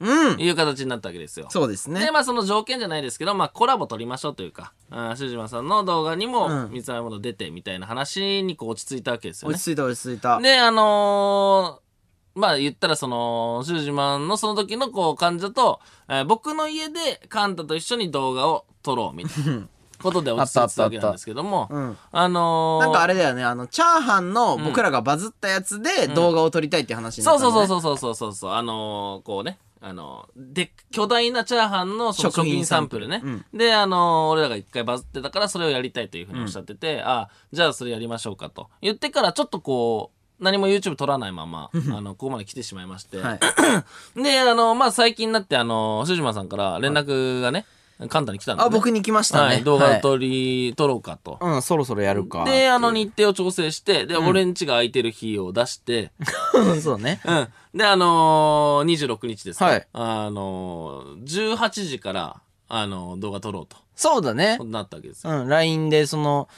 [0.00, 0.40] うん。
[0.40, 1.46] いう形になったわけですよ。
[1.50, 2.10] そうですねで、。
[2.10, 9.62] まあその条件じゃないですけど、まあコラボ取りましょうというか、あーシュージマンさんの動画にもうん三つもの出てみたいな話にこう落ち着いたわけですよね落。
[9.62, 10.40] ち着いた落ち着いた。
[10.40, 11.89] で、あのー
[12.34, 19.66] まあ言ったらその、シュージマンのその時のこう感じだと、えー僕の家でカンタと一緒に動画を撮ろうみたいな
[20.02, 21.96] ことで落ち着いてたわけなんですけども、うん。
[22.12, 27.66] あのーなんかあれだよね、あの、チャーハンの僕らがバズったやつで動画を撮りたいって話になそうったの、ね。
[27.66, 38.68] そうそうそうそうそうそうあのーこうねあのーで巨大なチャーハンの食食品品サンプルね、サンプであのー俺らが一回バズってたからそれをやりたいというふうにおっしゃってて、あじゃあそれやりましょうかと。
[38.80, 43.40] 言ってからちょっとこう何も YouTube 撮らないままあのここまで来てしまいまして、はい。
[44.22, 47.66] であのまあ最近になってあのシュージマンさんから連絡がね
[48.08, 49.54] 簡単に来たんで、ね、あ、僕に来ましたね。
[49.56, 51.38] はい、動画をはい撮り、撮ろうかと。
[51.40, 52.44] うん、そろそろやるか。
[52.44, 56.10] で、あの日程を調整して、で、俺ん家が空いてる日を出して、
[56.54, 57.20] う んそうね。
[57.24, 57.48] うん。
[57.74, 59.66] で、あのー、26日ですか。
[59.66, 63.76] はいあのー、18時から、あのー動画撮ろうと。
[63.94, 65.42] そうだねなったわけですよ。
[65.42, 66.48] うん、LINE で、その、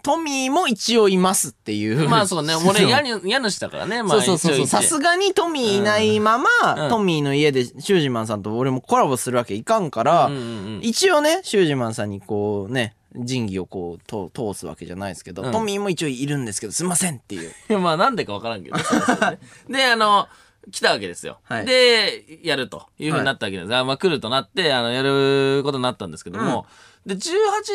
[0.00, 2.08] トミーも一応いますっていう。
[2.08, 6.90] まあそうね、 俺家に、家主だからね、まあそうそうそうさすがにトミーいないまま、うん。
[6.90, 10.44] トミーの家でシュージマンさんと俺もコラボするわけいかんから、うんうんう
[10.78, 10.80] ん。
[10.82, 15.52] 一応ね、シュージマンさんにこうね、仁義をこうと通すわけじゃないですけど、うん。
[15.52, 17.50] トミーも一応いるんですけど、すいませんっていう。
[17.50, 18.76] い やまあなんでかわからんけど。
[19.68, 20.26] で、あの、
[20.70, 21.38] 来たわけですよ。
[21.42, 21.66] はい。
[21.66, 23.74] で、やるというふうになったわけです。
[23.74, 26.66] あまあ来るとなって、あの、やることになったんですけども、
[27.04, 27.20] で、18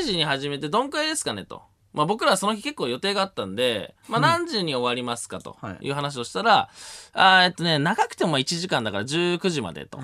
[0.04, 1.62] 時に始めてどんくらいですかねと。
[1.98, 5.88] まあ僕らはその日結構予定があったんで、まあ何時に終わりますかとはい。
[5.88, 6.70] いう話をしたら、
[7.14, 10.00] あーえっとね、長くても1時間だから19時までと。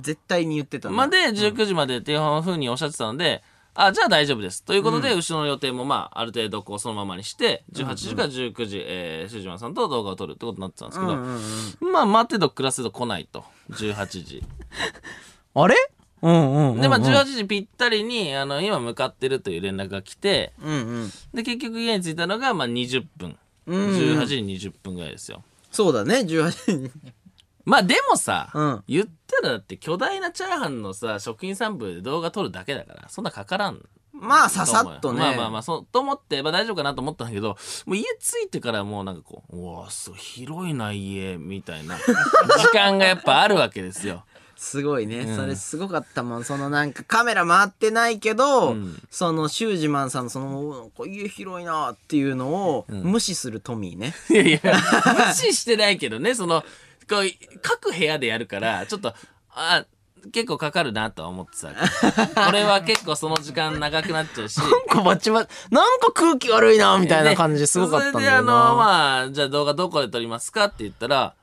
[0.00, 3.42] 絶対に言ってたまあで、19時までっていうふうにおっしゃってたので、
[3.74, 4.64] あ、じゃあ大丈夫です。
[4.64, 11.40] ということで、後ろの予定もまあ、ある程度こう、そのままにして、18時から19時、えー、シュージマンさんと動画を撮るってことになってたんですけど、うんうん
[11.82, 11.92] うん。
[11.92, 13.44] まあ、待てど暮らせど来ないと。
[13.72, 14.42] 18時。
[15.54, 15.76] あれ？
[16.26, 16.80] うんうんうん。
[16.80, 21.10] で、まあ、18時ぴったりに、あの、今向かってるという連絡が来て、うんうん。
[21.32, 23.38] で、結局家に着いたのが、まあ、20分。
[23.66, 25.42] うん18時20分ぐらいですよ。
[25.70, 26.90] そうだね、18に。
[27.64, 33.80] まあ、でもさ、うん言ったらだって巨大なチャーハンのさ、食品サンプルで動画撮るだけだから、そんなかからん。
[34.12, 35.20] まあ、ささっとね。
[35.20, 44.24] まあまあまあ、そう、と思って、まあ大丈夫かなと思ったんだけど、もう家着いてからもうなんかこう、うわすごい広いな家、みたいな、時間がやっぱあるわけですよ。
[44.56, 45.36] すごいね、うん。
[45.36, 46.44] それすごかったもん。
[46.44, 48.96] そのなんかカメラ回ってないけど、うん。
[49.10, 54.82] そのシュージマンさんのそのこう家広いなっていうのを無視するトミーね、 いやいや、
[55.28, 56.62] 無視してないけどね、その、
[57.08, 59.14] こう、各部屋でやるから、ちょっと、
[59.50, 59.84] あ、
[60.32, 61.72] 結構かかるなとは思ってさ。
[62.48, 64.58] 俺は結構その時間長くなっちゃうし。
[64.58, 65.50] なんかバチバチ。
[65.70, 68.24] なんか空気悪いなみたいな感じですごかったんだよな。
[68.24, 71.34] それであの、まあ、じゃあ動画どこで撮りますかって言ったら、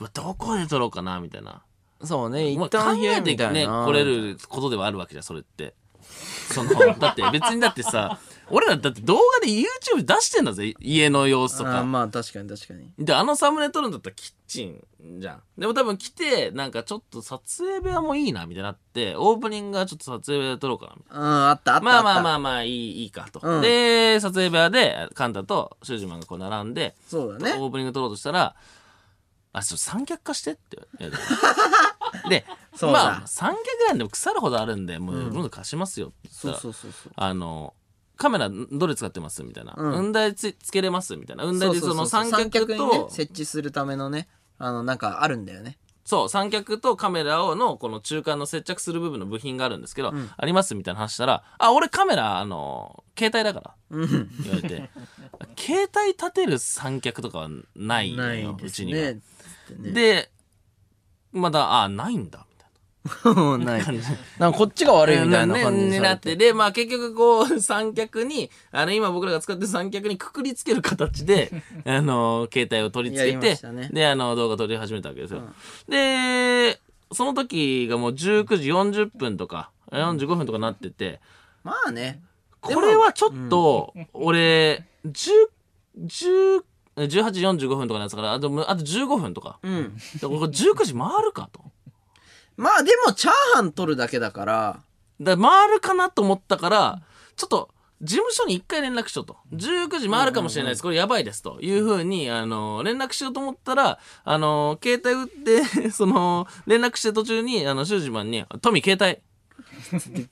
[0.00, 1.62] うわどこで撮ろうかなみたいな。
[2.02, 5.74] そうね一まあ考旦部屋えてね、みたいな来れることではあるわけじゃん、それって。
[6.52, 11.84] その、 だって別にだってさ、俺らだって動画で YouTube 出してんだぜ、家の様子とあーか。
[11.84, 14.84] まあ確かに確かにで、あのサムネ撮るんだったらキッチン
[15.20, 15.42] じゃん。
[15.58, 21.20] でも多分来て、なんかちょっと撮影部屋もいいな、みたいになって、オープニングがちょっと撮影部屋で撮ろうかな、みたいな。
[21.20, 23.40] うんあったあったまあまあまああまあ、いい、いいかと。
[23.42, 28.54] うんで、撮影部屋で、カンタとシュージマンがこう並んで、そうだねオープニング撮ろうとしたら、
[29.58, 30.78] あ、ちょっと三脚化してって。
[30.98, 31.22] 言われ
[32.28, 32.28] て。
[32.28, 32.44] で、
[32.82, 35.32] まあ三脚なんでも腐るほどあるんでもうどん。
[35.32, 37.74] どん貸しますよってそう言ったらそうそうそうあの
[38.16, 39.92] カメラどれ使ってますみたいな、うん。
[39.92, 41.44] 雲台つつけれますみたいな。
[41.44, 45.78] 雲台でその三三脚とね設置するためのねあのなんかあるんだよね。
[46.04, 50.30] そう三脚とカメラをのこの中間の接着する部分の部品があるんですけど、ん。
[50.36, 54.30] ありますみたいな話したら「あ俺カメラあの携帯だから」うん。
[54.42, 54.90] 言われて。
[55.58, 59.14] 携帯立てる三脚とかはないのよないですうちには。
[59.74, 59.92] ね。
[59.92, 60.30] で
[61.32, 63.42] まだあないんだみたいな。
[63.42, 63.84] う んない
[64.38, 66.36] なんかこっちが悪いみたいな感じにでなって。
[66.36, 71.50] でまあ結局こう 三脚にあの今僕らが使ってる三脚にくくりつける形で
[71.84, 73.90] あの携帯を取り付けて、ね。
[73.92, 75.42] であの動画撮り始めたわけですよ、
[75.88, 76.80] で
[77.12, 81.20] その時がもう19時40分とか45分とかなってて
[81.62, 82.20] まあね。
[82.60, 85.30] これはちょっと俺10
[85.98, 86.64] 10
[86.96, 91.60] 18時45分とかのやつからあとあと15分とかうんでこれ19時回るかと。
[92.56, 94.80] まあでもチャーハン取るだけだから
[95.20, 97.02] だから回るかなと思ったから、
[97.36, 97.70] ちょっと、
[98.02, 99.38] 事務所に一回連絡しようと。
[99.54, 100.82] 19時回るかもしれないです。
[100.82, 101.42] これやばいです。
[101.42, 105.26] というふうに、あの、連絡しようと思ったら、あの、携帯売っ
[105.82, 109.22] て、 その、連絡して途中に、あの、シュージマンに、トミー携帯、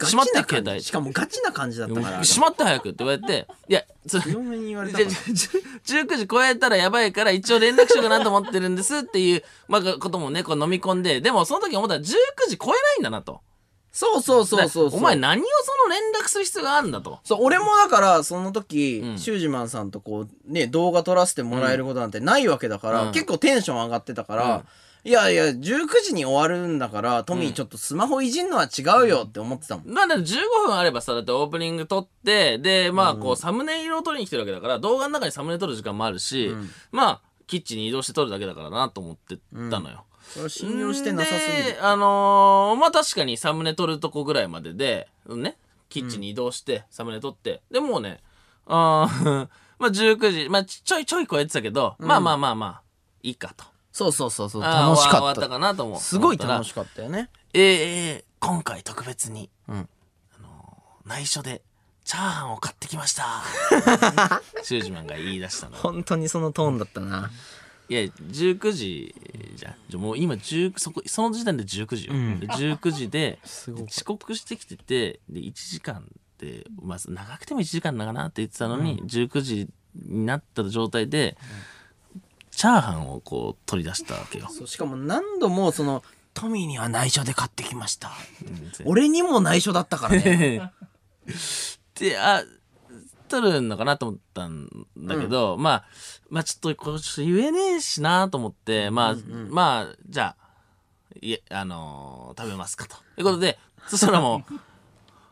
[0.07, 2.25] しまってな感携帯じしかもガチな感じだったから。
[2.25, 5.11] しまって早くって言われて、いや、つ、嫁に言われたから。
[5.11, 12.05] じゃ19時超えたらやばいから一応連絡しようかなと思ってるんですっていう、まあ、こともね、こう飲み込んで、でもその時思ったら19
[12.49, 13.41] 時超えないんだなと。
[13.95, 14.99] そうそうそうそうそう。
[14.99, 17.21] お前何をその連絡する必要があるんだと。
[17.23, 19.19] そう、俺もだから、その時、うん。
[19.19, 23.13] シュージマンさんとこう、ね、動画撮らせてもらえることなんてないわけだから、うん。
[23.13, 24.65] 結構テンション上がってたから、
[25.07, 25.61] いやいや、19
[26.03, 29.93] 時に終わるんだから、トミーちょっとスマホいじんのは違うよって思ってたもん。
[29.93, 30.23] なんだ15
[30.67, 36.51] 分あればさ、だってオープニング撮って、で、まあこうサムネイルを撮りに来てるわけだから、動画の中にサムネ撮る時間もあるし、
[36.91, 39.37] まあ、キッチンに移動して撮るだけだからなと思って
[39.71, 40.05] たのよ。
[40.27, 41.81] それは信用してなさすぎるで。
[41.81, 45.59] あのーまあ確かにサムネ撮るとこぐらいまでで、うんね、
[45.91, 48.21] キッチンに移動して、サムネ撮って、でもうね、
[48.67, 52.83] あー まあ19時、まあちょいちょい超えてたけど、まあまあまあまあ、
[53.23, 53.74] いいかと。
[53.95, 54.63] そうそうそうそう。
[54.65, 55.21] あー楽しかっ。
[55.21, 56.01] 終わったたかなと思う。
[56.01, 57.31] すごい楽しかったよね。
[57.55, 57.63] えー
[58.17, 61.63] えー今回特別に、うんあのー内緒で、
[62.05, 63.43] チャーハンを買ってきました。
[64.65, 65.77] シュージマンが言い出したの。
[65.77, 67.31] 本当にそのトーンだったな。
[67.89, 69.15] いや、19時
[69.55, 69.75] じゃん。
[69.89, 72.15] じゃもう今10、そこ、その時点で19時よ。
[72.15, 76.05] んで19時で、遅刻してきてて、で、1時間
[76.39, 81.37] で、まず長くても1時間だかなって言ってたのに、19時になった状態で、
[82.55, 84.49] チャーハンをこう取り出したわけよ。
[84.51, 86.03] そうしかも何度もその、
[86.35, 88.11] トミーには内緒で買ってきました。
[88.47, 90.73] うん俺にも内緒だったからね。
[91.95, 92.43] で、あ、
[93.29, 95.85] 取るのかなと思ったんだけど、まあ、
[96.31, 99.17] まあちょっとこれちょっと言えねえしなと思って、まあ、
[99.49, 100.45] まあ、じゃあ、
[101.21, 102.97] いえ、あのー食べますかと。
[103.17, 104.55] いうことで、そしたらもう、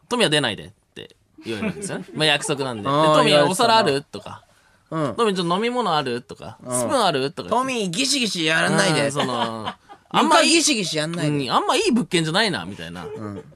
[0.08, 2.06] トミは出ないでって言われるんですよね。
[2.14, 2.82] まあ約束なんで。
[2.84, 4.02] でトミ言われてたなお皿ある？
[4.02, 4.44] とか、
[4.92, 5.14] うん。
[5.16, 6.20] トミちょっと飲み物ある？
[6.20, 7.32] とか、スプーンある？
[7.32, 7.48] とか。
[7.48, 9.06] トミーギシギシやらないで。
[9.06, 9.78] うんその、あ
[10.10, 11.38] あんんまいいまギシギシやんないで。
[11.38, 13.06] うん、あんまいい物件じゃないなみたいな、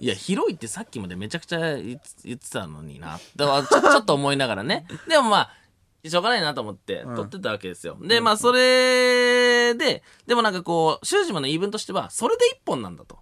[0.00, 3.20] いや広いってさっきまでめちゃくちゃ言って言ってたのにな。
[3.36, 4.86] だからちょ ちょっと思いながらね。
[5.06, 5.50] でもまあ
[6.08, 13.18] しょうがないなと思って撮ってたわけですよ、でまあそれででもなんかこう修島の言い分としてはそれで一本なんだと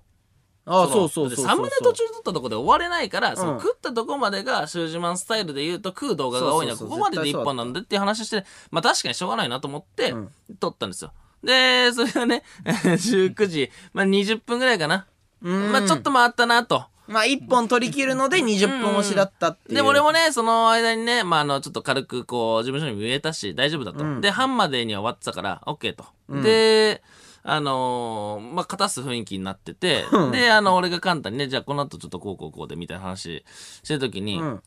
[0.66, 11.12] あ、のそうそうそうサムネ途中撮ったとこで終われないから、そのうん食ったとこまでがシュージマンスタイルで言うと食う動画が多いのはここまでで一本なんだっていう話して、まあ確かにしょうがないなと思ってうん撮ったんですよ。
[11.42, 15.06] で、 それがね、 19時、まあ20分ぐらいかな。
[15.42, 16.84] うんまあちょっと回ったなと。
[17.06, 19.74] まあ、一本取り切るので20分押しだったっていう。
[19.74, 24.04] で、俺もね、その間にね、まあ、あの、ちょっと軽く、こう、事務所に見えたし、大丈夫だと。
[24.04, 26.06] うんで、半までには終わってたから、OK と。
[26.42, 27.02] で、
[27.46, 33.44] あのーまあ、片す雰囲気になってて、うんで、あの、俺が簡単にね、じゃあこの後ちょっとこうこうこうで、みたいな話
[33.82, 34.62] してるときに、うん。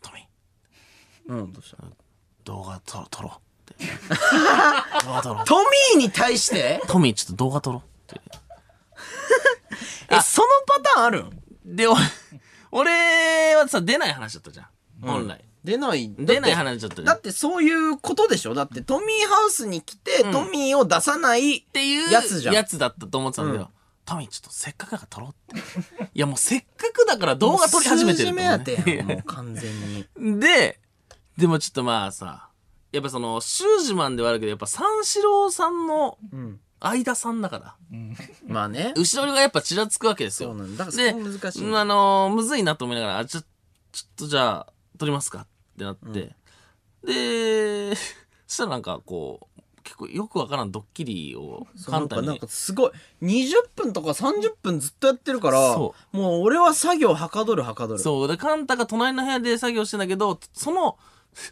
[0.00, 1.78] トミー、うん、どうした？
[2.44, 3.84] 動画撮ろ撮ろうって。
[5.04, 5.44] 動画撮ろう。
[5.44, 5.56] ト
[5.96, 6.80] ミーに対して？
[6.86, 8.20] トミー、ちょっと動画撮ろうって。
[10.14, 11.42] え、そのパターンあるん？
[11.64, 12.00] で、俺、
[12.70, 14.66] 俺はさ、出ない話だったじゃん。
[15.02, 15.44] 本来。
[15.66, 16.14] 出ない。
[16.16, 17.02] 出ない話だった。
[17.02, 18.54] だってそういうことでしょ？
[18.54, 23.70] だってトミーハウスに来て、トミーを出さないっていうやつじゃんやつだったと思ってたんだけど、うん
[24.06, 26.10] トミーちょっとせっかくだから撮ろうって。
[26.14, 30.06] いやもうせっかくだから動画撮り始めてる数字目当てやん、もう完全に。
[30.40, 30.78] で、
[31.36, 32.48] でもちょっとまあさ、
[32.92, 36.60] やっぱその、シュージマンではあるけど、やっぱ三四郎さんのうん。
[36.78, 37.74] 間さんだから、
[38.46, 38.92] まあね。
[38.96, 40.50] 後ろがやっぱちらつくわけですよ。
[40.50, 40.84] そうなんだ。
[40.84, 41.64] だからで、そこ難しい。
[41.64, 46.34] うんあのーむずいなと思いながら、あ、ちょ、ちょっとじゃあ、撮りますかってなって、
[47.04, 47.94] で、
[48.46, 52.48] そしたらなんかこう、結構よくわからんドッキリを簡単になんか。
[52.48, 52.90] すごい
[53.22, 58.28] 20分とか30分ずっとやってるからそもう俺は作業はかどるはかどるそう。
[58.28, 60.98] で、カンタが隣の部屋で作業してんだけど、その、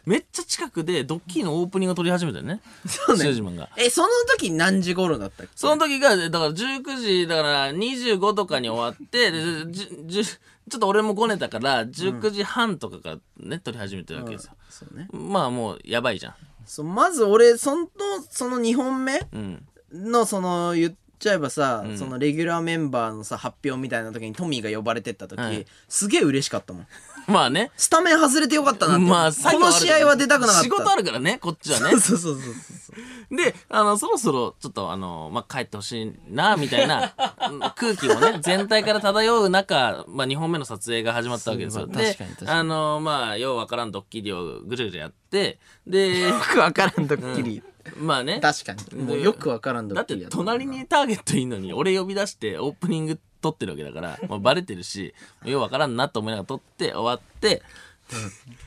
[0.05, 2.59] めっちゃ近くでドッキリのオープニングを撮り始めたよね。
[2.87, 3.69] そうねシュージマンが。
[3.77, 4.07] えその
[4.37, 5.51] 時何時頃だったっけ？
[5.55, 10.23] その時が、だから19時、だから25とかに終わって、でじじゅ
[10.69, 14.53] ちょっと俺もごねたから、19時半とかからね、撮り始めてるわけですよ。
[14.69, 16.35] そうねまあもう、やばいじゃん。
[16.65, 17.87] そうまず俺その
[18.29, 19.63] その2本目うん。
[19.93, 26.87] のその言っちゃえばさ、うんそのレギュラーメンバーのさ発表みたいな時にトミーが呼ばれてった時、はいすげえ嬉しかったもん
[27.27, 27.71] まあね。
[27.75, 30.63] スタメン外れてよかったなって、まあ、この試合は出たくなかった。
[30.63, 31.91] 仕事あるからね、こっちはね。
[31.91, 31.99] そう。
[31.99, 37.13] そうそうそうで、あの、そろそろ、ちょっと、あの、まあ、帰ってほしいな、みたいな
[37.49, 41.87] うん 空気もね、全体から漂う中、まあ、2本目の撮影が始まったわけですよ。
[41.87, 47.63] であの、まあ、ようわからんドッキリをぐちゃぐちゃやって、で、よくわからんドッキリ、
[47.97, 48.39] まあね。
[48.39, 49.03] 確かに。
[49.03, 57.61] もうよくわからんドだって隣にターゲットいんのに俺呼び出してオープニング撮ってるわけだから、 まあ、バレてるしようわからんなと思いながら撮って終わって、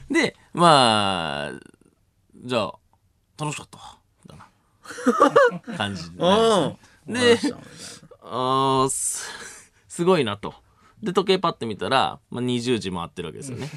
[0.08, 1.52] でまあ
[2.44, 2.74] じゃあ
[3.36, 4.34] 楽しかった。
[4.36, 5.74] な。
[5.76, 6.78] 感じになりまうん。
[7.06, 7.54] すねで
[8.22, 9.24] あーす
[9.88, 10.54] すごいなと。
[11.02, 13.70] で時計パッて見たら、まあ、20時回ってるわけですよね。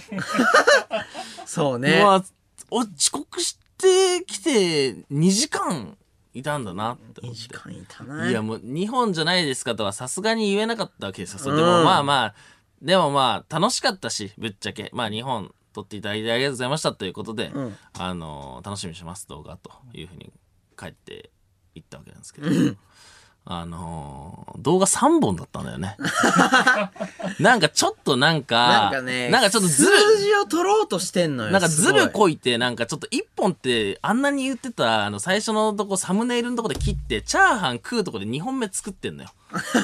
[1.45, 2.03] そうね。
[2.03, 2.23] まあ、
[2.71, 5.97] お遅刻してきて2時間
[6.33, 7.41] いたんだなって思2って。
[7.41, 11.39] 時間いたねいやもう日本じゃないですかとはさすがに言えなかったわけですよ。
[11.39, 12.35] そうでうんもまあまあ、
[12.81, 14.89] でもまあ楽しかったし、ぶっちゃけ。
[14.93, 17.77] まあ日本撮っていただいてありがとうございましたということで、ん。
[17.97, 20.31] あのー楽しみにします動画というふうに
[20.77, 21.29] 帰って
[21.75, 22.47] いったわけなんですけど、
[23.45, 25.97] あのー動画3本だったんだよね。
[27.39, 39.29] なんかちょっとなんか、なんかねなんかちょっとずる、数字を取ろうとしてんのよなんかずるいこいて、なんかちょっと一本って、あんなに言ってた、あの、最初のとこ、サムネイルのとこで切って、チャーハン食うとこで2本目作ってんのよ。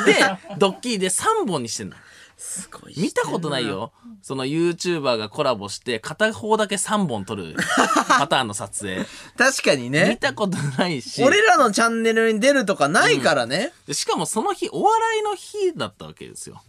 [0.06, 0.16] で、
[0.58, 1.96] ドッキリで3本にしてんの。
[2.38, 3.92] すごい見たことないよ。
[4.22, 7.56] その YouTuber がコラボして、片方だけ3本撮る
[8.08, 9.06] パターンの撮影。
[9.38, 11.24] 確かに見ねたことないし。
[11.24, 16.62] 俺らのチャンネルに出るとかないからね、でしかもその日、お笑いの日だったわけですよ。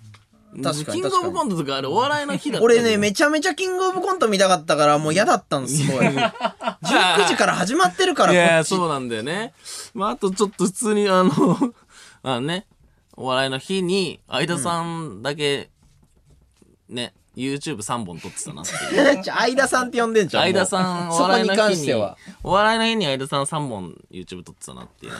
[0.62, 6.06] 確かにキングオブコントとかあれお笑いの日だった俺ねめちゃめちゃキングオブコント見たかったからもう嫌だったんすごい。
[6.08, 9.52] 19時から始まってるからいやそうなんだよね。
[9.94, 11.32] まあ、あとちょっと普通にあの、
[12.22, 12.66] あのね、
[13.20, 15.70] お笑いの日に、相田さんだけ、
[16.88, 19.24] ね、YouTube3 本撮ってたなっていう。
[19.26, 25.12] 相田さんって呼んでんじゃん相田さん、お笑いに関日にしては、お笑いの日に相田さん3本 YouTube 撮ってたなっていう。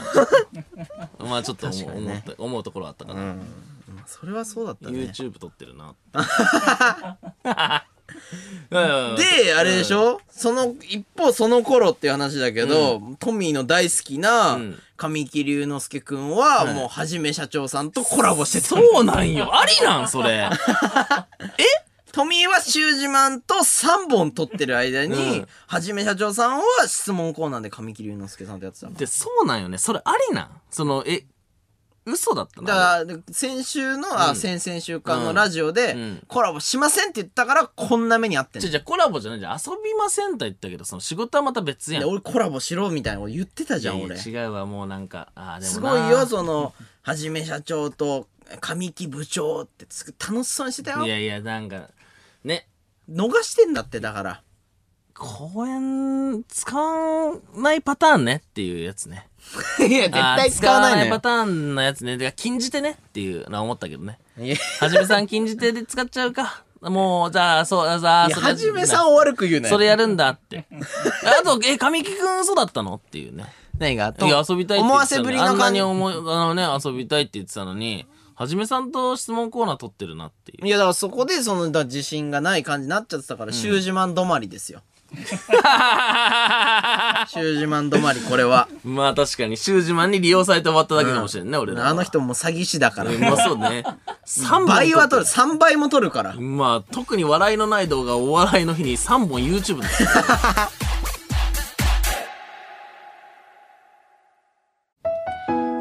[1.26, 3.34] まあちょっと思う,、思った思うところあったかな。
[4.06, 5.00] それはそうだったね。
[5.00, 5.96] YouTube 撮ってるな。
[8.70, 9.16] うん。
[9.16, 19.58] であれでしょ、その一方その頃っていう話だけど、トミーの大好きなうん神木隆之介くんは、はいもうはじめ社長さんとコラボしてたそうなんよ。
[19.58, 20.50] ありなんそれ。
[22.10, 29.78] トミーはシュージマンと3本撮ってる間に、うんはじめ社長さんは質問コーナーで神木隆之介さんとやってたので、そうなんよね。
[29.78, 30.50] それありなん？
[30.68, 31.24] その、え、
[32.10, 32.66] 嘘だったの？
[32.66, 36.22] だから先週の、あ先々週間のラジオで、うん。
[36.26, 38.62] コラボしませんって言ったからこんな目にあってんの。
[38.62, 39.58] じゃじゃコラボじゃないじゃん。
[39.58, 42.02] 遊びませんと言ったけどその仕事はまた別やん。
[42.02, 44.16] で俺コラボしろみたいなこと言ってたじゃん俺。
[44.16, 48.28] 違うわもうなんかあーでもなすごいよそのはじめ社長と
[48.60, 51.06] 神木部長ってつ楽しそうにしてたよ。
[51.06, 51.88] いやいやなんか
[52.44, 52.66] ね。
[53.10, 54.42] 逃してんだってだから。
[55.20, 59.26] 公演使わないパターンねっていうやつね
[59.78, 62.16] いや絶対使わないのパターンのやつね。
[62.16, 64.18] で禁じ手ねっていうのは思ったけどね。
[64.80, 66.64] はじめさん禁じ手で使っちゃうか。
[66.80, 69.74] もうじゃあそうあさあはじめさんを悪く言うなよ。
[69.74, 70.66] それやるんだって。
[71.40, 73.46] あとえ神木くん嘘だったのっていうね。
[73.78, 74.14] 何が？
[74.20, 75.50] いや遊びたいって思わせ言ってたのに。
[75.50, 75.80] あんなぶりの感じ。
[75.80, 80.66] に思いあのね遊びたいって言ってたのにはじめさんと質問コーナー取ってるなっていう。
[80.66, 84.82] いやだからそこでそのだ自信がない感じになっちゃってたから、シュージマン止まりですよ
[85.14, 88.68] シュージマン止まりこれは。
[88.84, 91.88] まあ確かにシュージマンに利用されて終わっただけかもしれんね、俺らは。
[91.88, 93.10] あの人も詐欺師だから。
[93.10, 93.84] うんまあそうね。
[94.26, 95.26] 3倍は取る。
[95.26, 96.34] る3倍も取るから。
[96.34, 99.88] まあ特に笑いのない動画をお笑いの日に3本 YouTube で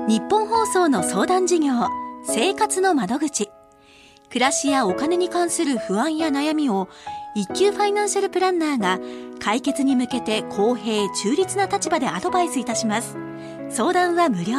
[0.08, 1.74] 日本放送の相談事業
[2.26, 3.50] 生活の窓口。
[4.30, 6.90] 暮らしやお金に関する不安や悩みを
[7.36, 9.00] 一級ファイナンシャルプランナーが
[9.40, 13.18] 解決に向けて公平中立な立場でアドバイスいたします。
[13.70, 14.56] 相談は無料。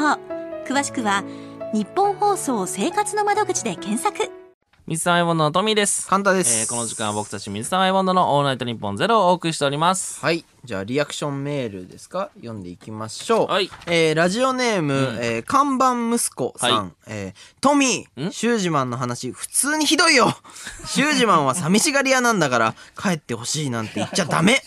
[0.66, 1.24] 詳しくは
[1.72, 4.47] ニッポン放送生活の窓口で検索。
[4.88, 6.08] 水溜りボンドのトミーです。
[6.08, 6.60] カンタです。
[6.60, 10.18] えーこの時間は僕たち水溜りボンドのオールナイトニッポンゼロをお送りしております。
[10.18, 10.46] はい。
[10.64, 12.30] じゃあリアクションメールですか？
[12.36, 13.68] 読んでいきましょう、はい。
[13.86, 16.92] えーラジオネーム、えー看板息子さん、はい。
[17.08, 18.32] えートミーん？
[18.32, 20.34] シュージマンの話普通にひどいよ。
[20.88, 24.62] シュージマンは寂しがり屋なんだから帰ってほしいなんて言っちゃダメ。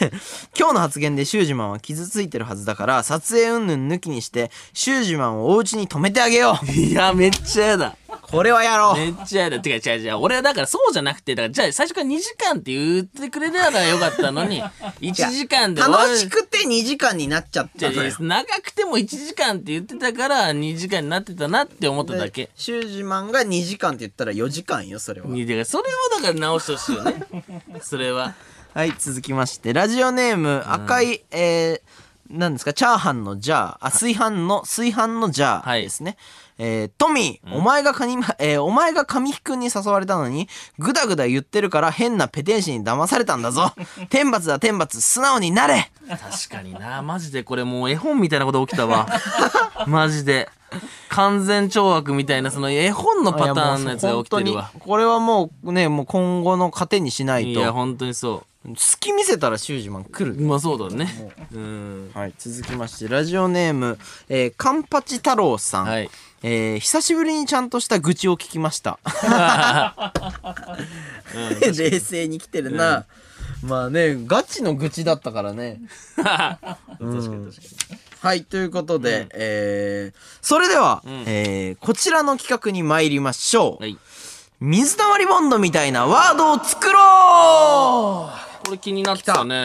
[0.58, 7.96] 今日の発言でシュージマンは傷ついてるはずだから撮影云々抜きにしてシュージマンをお家に泊めてあげよいやめっちゃやだ。
[8.05, 8.05] う
[8.36, 10.16] これはやろう、めっちゃやだてか違う違う。
[10.18, 14.62] 俺はだからそうじゃなくてだからじゃあ最初から2時間って言ってくれたらよかったのに
[15.00, 16.08] 1時間で終わる。
[16.10, 18.14] 楽しくて2時間になっちゃったのよ。
[18.20, 22.50] 長くても1時間って言ってたから2時間になってたなって思っただけ。
[22.54, 25.28] シュージマンが2時間って言ったら4時間よそれは。
[25.28, 27.22] それをだから直してほしいよね。
[27.80, 28.34] それは。
[28.74, 31.80] はい、続きまして、ラジオネーム、赤い、えー、
[32.28, 36.18] 何ですか、チャーハンのジャー、あ、炊飯の、炊飯のジャーですね。
[36.58, 40.48] えー、トミー、お前がカニ、 えー、お前が神木くんに誘われたのに、
[40.78, 43.72] ぐだぐだ言ってるから変なペテン師に騙されたんだぞ。
[44.08, 47.02] 天罰だ天罰、素直になれ確かにな。
[47.02, 49.06] マジでこれもう絵本みたいなこと起きたわ。
[49.86, 50.48] マジで。
[51.08, 54.70] 完全懲悪みたいなその絵本のパターンのやつが起きてるわ。
[54.78, 57.72] これはもうね、もう今後の糧にしないいや、と。
[57.72, 58.44] 本当にそ
[58.76, 60.34] 隙見せたらシュージマン来う。
[60.34, 60.40] る。
[60.42, 61.08] まあそうだね。
[61.52, 62.10] うん。
[62.12, 63.98] はい、続きまして、ラジオネーム、
[64.28, 65.84] えー、カンパチ太郎さん。
[65.84, 66.10] はい。
[66.48, 69.00] えー久しぶりにちゃんとした愚痴を聞きました。
[71.76, 73.04] 冷静に来てるな。
[73.64, 75.80] まあね、ガチの愚痴だったからね。
[78.20, 83.82] はい、ということで、えー、それでは、んえー、こちらの企画に参りましょう。
[83.82, 83.98] はい。
[84.60, 88.30] 水溜りボンドみたいなワードを作ろ
[88.64, 89.64] これ気になってたね。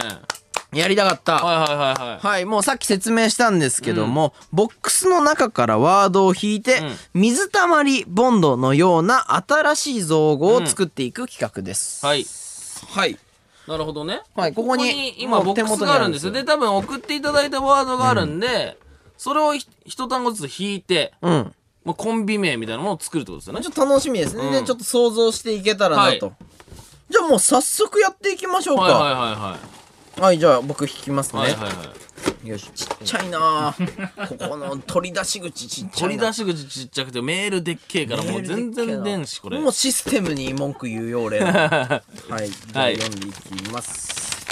[0.72, 1.34] うやりたかった。
[1.34, 2.26] はいはいはいはい。
[2.26, 6.80] はい、もうさっき説明したんですけども、ボックスの中からワードを引いて、
[7.14, 12.04] 水溜りボンドのような新しい造語を作っていく企画です。
[12.04, 12.26] はい。
[12.88, 13.18] はい。
[13.66, 14.22] なるほどね。
[14.34, 16.32] はい、こここに今ボックスがあるんですよ。
[16.32, 18.78] で、多分送っていただいたワードがあるんで、
[19.16, 21.54] それをひ一単語ずつ引いて、うん。
[21.84, 23.66] もうコンビ名みたいなものを作るってことですよねち。
[23.66, 24.44] ょっと楽しみですね。
[24.44, 26.26] うんで、ちょっと想像していけたらなと。
[26.26, 26.32] は
[27.10, 28.82] じゃあもう早速やっていきましょうか。
[28.82, 29.81] はいは、はいはい
[30.38, 31.40] じゃあ僕引きますね。
[31.40, 31.52] はい。
[31.52, 31.84] はいはいは
[32.44, 32.48] い。
[32.48, 39.58] よし、ちっちゃいなぁ ここの取り出し口ちっちゃいな取り出し口ちっちゃくてメールでっけえからもう全然出んし、これ。
[39.58, 44.44] もうシステムに文句言うよ俺ら はいじゃあはい読んでいきます、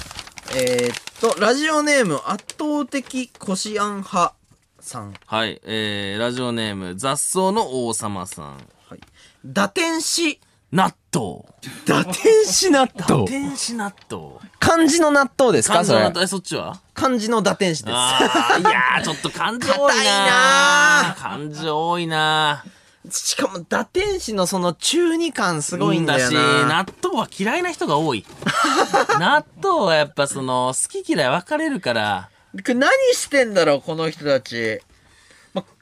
[0.55, 4.35] えー、っとラジオネーム圧倒的こしあん派
[4.81, 5.61] さんはい。
[5.65, 8.45] えー、ラジオネーム、雑草の王様さん。
[8.89, 9.01] はい
[9.45, 10.39] 打天使
[10.73, 11.45] 納豆。
[11.85, 13.27] 打天使納豆。
[13.27, 14.39] 天使納豆。
[14.61, 16.81] 漢字の納豆ですか漢字の納豆、え、そっちは？
[16.95, 17.93] 漢字の打天使です。
[17.93, 22.65] いやー、ちょっと漢字多いなな漢字多いな
[23.11, 28.25] しかも打天使のその中二感すごいんだよし、な納豆は嫌いな人が多い。
[29.19, 32.29] 納豆はやっぱその、好き嫌い分かれるから。
[32.53, 34.90] 何してんだろうこの人たち、ま、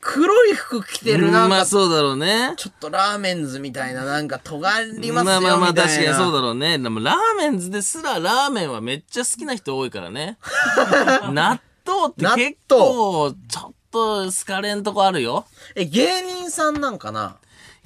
[0.01, 2.55] 黒い服着てるなんかまあそうだろうね。
[2.57, 5.25] ちょっとラーメンズみたいななんか尖りますよみたいな。
[5.25, 6.79] まあまあまあ確かにそうだろうね。
[6.79, 10.39] でもラーメンズですらラーメンはめっちゃ好きな人多いからね。
[11.33, 15.47] 納豆って結構ちょっと好かれんとこあるよ。
[15.75, 17.37] え、芸人さんなんかな？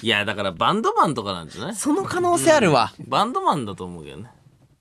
[0.03, 1.77] いやだからバンドマンとかなんじゃない？
[1.77, 2.93] その可能性あるわ。
[3.09, 4.31] バンドマンだと思うけどね。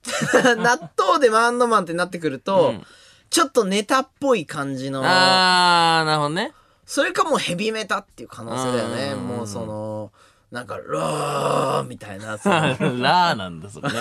[0.58, 2.86] 納豆でバンドマンってなってくると、うん
[3.30, 6.52] ちょっとネタっぽい感じの、あー、なるほどね。
[6.84, 9.12] それかもうヘビメタっていう可能性だよね。
[9.12, 10.12] うんもうその、
[10.50, 13.94] なんか、ラーみたいな、 ラーなんだ、それね。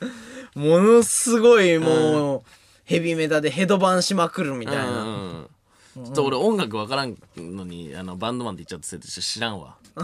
[0.54, 2.42] ものすごいもう、
[2.84, 5.46] ヘビメタでヘドバンしまくるみたいな。
[5.96, 9.74] うんちょっと俺音楽わからんのに、あの、バンドマンって言っちゃって知らんわ。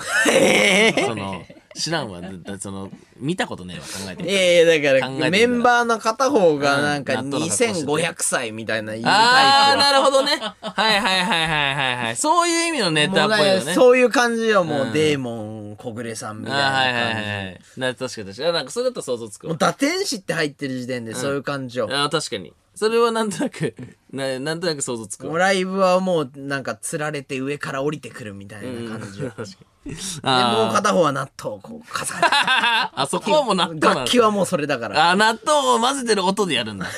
[1.07, 1.45] その、
[1.76, 2.20] 知らんわ。
[2.59, 9.93] その、見たことねえわ、考えてみいやいや、だから、メンバーの片方がなんかうん納豆の格好してて2500歳みたいな言うあー、タイプは。
[9.93, 10.32] なるほどね。
[10.61, 12.16] はいはいはいはいはいはい。
[12.16, 13.74] そういう意味のネタっぽいよね。
[13.74, 17.05] そういう感じよ、もう、うんデーモン小暮さんみたいなはいはい。
[17.05, 17.61] はいはい。
[17.76, 18.53] な確かに確かに。
[18.53, 19.51] なんかそれだったら想像つくわ。
[19.51, 21.89] もう打天使って入ってる時点でそういう感じよ。
[21.91, 22.53] あー確かに。
[22.76, 23.74] それはなんとなく、
[24.12, 25.30] ななんとなく想像つくわ。
[25.30, 29.32] もうライブはもうなんか釣られて上から降りてくるみたいな感じよ。
[29.86, 35.10] で、もう片方は納豆をこう、カサカあ、そこはもう納豆なんだ楽器はもうそれだから。
[35.10, 36.86] あ、納豆を混ぜてる音でやるんだ。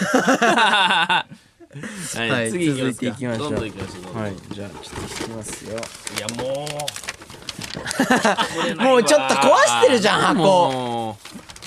[2.17, 4.03] はい、はい次続いていきましょうどんどん行きましょう。
[4.03, 5.79] どんどんはい、じゃあ、ちょっと引きますよ。
[5.79, 6.67] いや、も
[8.77, 8.83] う。
[8.83, 11.17] もうちょっと壊してるじゃん箱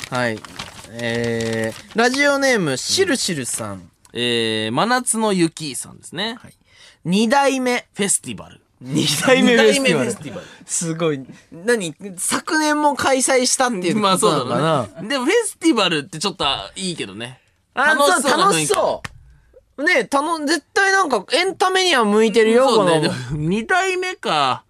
[0.09, 0.39] はい。
[0.93, 3.91] えー、ラジオネーム、しるしるさん。
[4.13, 6.37] えー、真夏の雪さんですね。
[7.05, 7.87] 二代目。
[7.93, 8.61] フェスティバル。
[8.81, 10.47] 二代目フェスティバルバル。
[10.65, 11.23] すごい。
[11.51, 11.95] 何？
[12.17, 14.87] 昨年も開催したっていうまあそうだな。
[15.07, 16.45] でもフェスティバルってちょっと
[16.75, 17.39] いいけどね。
[17.73, 19.03] あ、楽しそう楽しそ
[19.77, 19.83] う。
[19.83, 22.89] ねえ、たの、絶対なんかエンタメには向いてるよ、この。
[22.89, 23.01] そうね。
[23.01, 24.63] でも二代目か。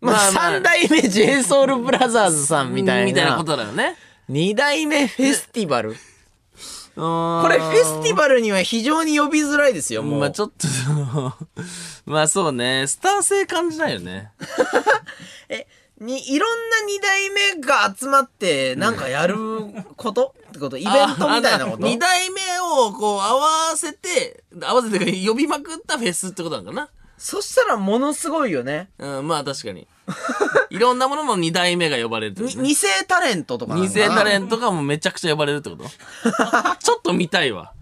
[0.00, 3.06] まあ、三代目 JSOULBROTHERS さんみたいな。
[3.06, 3.96] みたいなことだよね。
[4.28, 5.96] 二代目フェスティバル？
[6.98, 10.20] ここれフェスティバルには非常に呼びづらいですよ、もう。
[10.20, 10.66] まあちょっと
[12.10, 14.32] まあそうね、スター性感じないよね。
[15.48, 15.66] え、
[16.00, 19.36] に、いろんな二代目が集まって、なんかやる
[19.96, 20.34] こと？
[20.48, 20.76] ってこと？
[20.76, 21.86] イベントみたいなこと？
[21.86, 26.88] 二代目をこう合わせて、合わせてか呼びまくったフェスってことなのかな？
[27.16, 28.90] そしたらものすごいよね。
[28.98, 29.86] うん、まあ確かに。
[30.70, 32.62] いろんなものの二代目が呼ばれるってことね。
[32.62, 34.04] に二世タレントとかなの二かな？
[34.06, 35.84] 世タレントがもうめちゃくちゃ呼ばれるってこと
[36.80, 37.72] ちょっと見たいわ。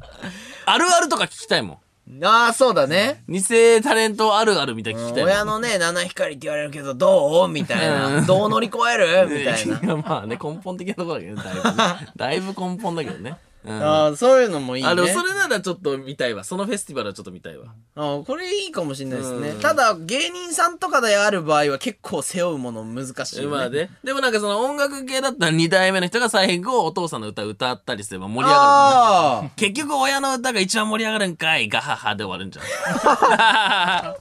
[0.66, 2.24] あるあるとか聞きたいもん。
[2.24, 3.24] ああ、そうだね。
[3.26, 5.32] 二世タレントあるあるみたいな聞きたいもん。
[5.32, 7.48] 親のね、七光って言われるけど、どう？
[7.48, 8.22] みたいな。
[8.22, 9.28] どう乗り越える？
[9.28, 9.96] みたいな。
[9.96, 12.08] まあね、根本的なところだけどね、だいぶね。
[12.16, 13.36] だいぶ根本だけどね。
[13.66, 13.82] うん。
[13.82, 14.88] ああ、そういうのもいいね。
[14.88, 16.44] あ、でもそれならちょっと見たいわ。
[16.44, 17.74] そのフェスティバルはちょっと見たいわ。
[17.96, 19.48] あこれいいかもしれないですね。
[19.50, 23.56] うんただ、芸人さんとかである場合は結構背負うもの難しいよね。
[23.56, 23.90] まあね。
[24.04, 29.48] でもなんかその音楽系だったら二代目の人が最後お父さんの歌歌ったりすれば盛り上がるもんね。
[29.48, 29.50] ああ。
[29.56, 32.64] 結局親の歌が一番盛り上がるんかいガハハで終わるんじゃん。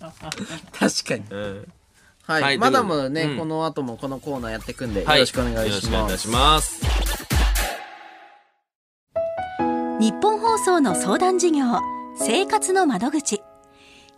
[0.74, 1.24] 確かに。
[1.30, 1.68] うん
[2.28, 2.41] はい。
[2.41, 5.86] はいまだまだね、うんこの後もこのコーナーやっていくんで、はよろしくお願いよろします。
[5.86, 7.35] しくお願いします。
[9.98, 11.64] 日本放送の相談事業
[12.18, 13.41] 生活の窓口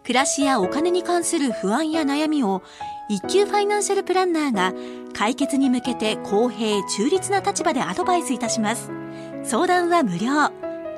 [0.03, 2.63] 暮らしやお金に関する不安や悩みを
[3.09, 4.73] 一級ファイナンシャルプランナーが
[5.13, 8.89] 解決に向けて公平中立な立場でアドバイスいたします
[9.43, 10.31] 相談は無料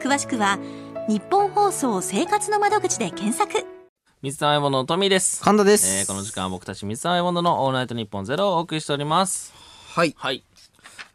[0.01, 0.57] 詳しくは
[1.09, 3.65] 日本放送生活の窓口で検索
[4.21, 5.41] 水溜りボンドのトミーです。
[5.41, 9.53] 神田ですえーこの時間は僕たち水溜りボンドのオールナイトニッポンゼロをお送りしております。
[9.93, 10.43] はいはい。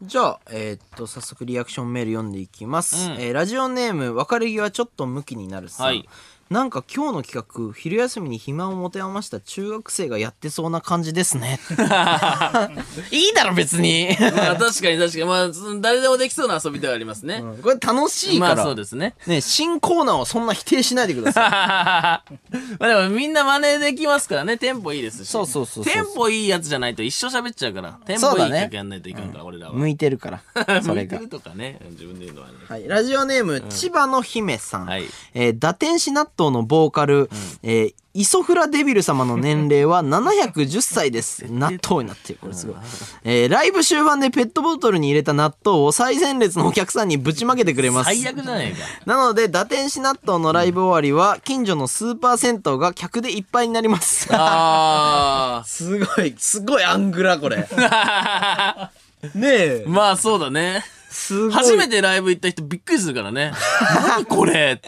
[0.03, 3.21] じゃあ、えーっと早速リアクションメール読んでいきます、うん。
[3.21, 6.09] えーラジオネーム別れ際ちょっと向きになるさん、はい
[6.51, 11.59] なんか今日の企画昼休みに暇を持て余した中学生がやってそうな感じですね。
[13.11, 17.43] いいだろ別に、まあ確かに確かに、まあ誰でもできそうな遊びではありますね。
[17.63, 19.15] これ楽しいから、まあそうですね。
[19.27, 21.51] ね新コーナーをそんな否定しないでください。
[22.79, 25.31] まあでもみんな真似できますからね、テンポいいですし。
[25.31, 27.99] そうそうそうそうテンポいいやつじゃないと一生喋っちゃうから。
[28.07, 29.73] テンポいいそうだね曲やんないといかんから、俺らは。
[29.73, 31.17] 向いてるから そ向れが。
[31.17, 32.55] いてるとかね、自分で言うのはね。
[32.69, 35.07] はい、ラジオネーム、千葉の姫さん、はい。
[35.33, 37.31] えー打天使納豆のボーカル、
[37.63, 41.47] えーイソフラデビル様の年齢は710歳です。
[41.51, 42.39] 納豆になってる。
[42.41, 42.77] これすごい。
[43.25, 48.15] えーライブ終盤でペットボトルに入れた納豆を最前列のお客さんにぶちまけてくれます。
[48.15, 48.79] 最悪じゃないか。
[49.05, 54.29] なので、打天使納豆のライブ終わりは、近所のスーパー銭湯が客でいっぱいになります。
[54.31, 57.69] あ すごい、すごいアングラ、これ。
[57.81, 58.93] あ。
[59.35, 59.85] ねえ。
[59.89, 60.85] まあそうだね。
[61.15, 61.53] すごい。
[61.53, 63.53] 初めてライブ行った人びっくりするからね。
[64.09, 64.83] 何これ？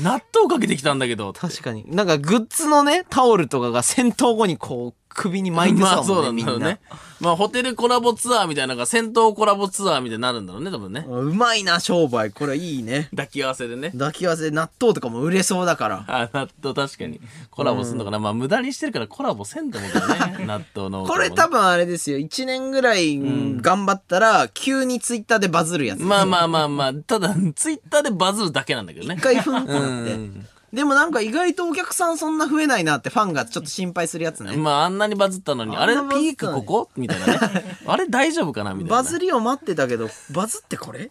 [0.00, 1.32] 納豆かけてきたんだけど。
[1.32, 1.84] 確かに。
[1.88, 6.80] なんかグッズのね、タオルとかが戦闘後にこう、首に巻いてまあそうんなんだろうね。。
[7.20, 11.04] まあホテルコラボツアーみたいなのが戦闘コラボツアーみたいになるんだろうね、多分ね。
[11.08, 12.30] うまいな、商売。
[12.30, 13.08] これいいね。
[13.10, 13.90] 抱き合わせでね。
[13.90, 16.04] 抱き合わせで納豆とかも売れそうだから。
[16.06, 17.20] あ、納豆確かに。
[17.50, 18.18] コラボすんのかな。
[18.18, 20.46] まあ無駄にしてるからコラボせんと思うけどね。
[20.46, 21.04] 納豆の。
[21.08, 22.18] これ多分あれですよ。
[22.18, 23.18] 1年ぐらい
[23.60, 26.02] 頑張ったら、急にツイッターでバズるやつ。
[26.02, 29.20] まあまあまあまあ、ただ、ツイッターでバズるだけなんだけどね一。
[29.20, 30.46] 回ふんってなってうん。
[30.72, 34.56] でもなんか意外とお客さんそんな増えないなってファンがちょっと心配するやつね。
[34.56, 36.90] まああんなにバズったのに、あれピークここ？
[36.96, 37.76] みたいなね。
[37.86, 38.72] あれ大丈夫かな？
[38.74, 38.96] みたいな。
[38.96, 41.00] バズりを待ってたけど、バズってこれ？
[41.00, 41.10] ってい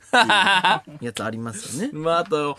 [1.01, 1.91] うやつありますよね。
[1.97, 2.57] まああと、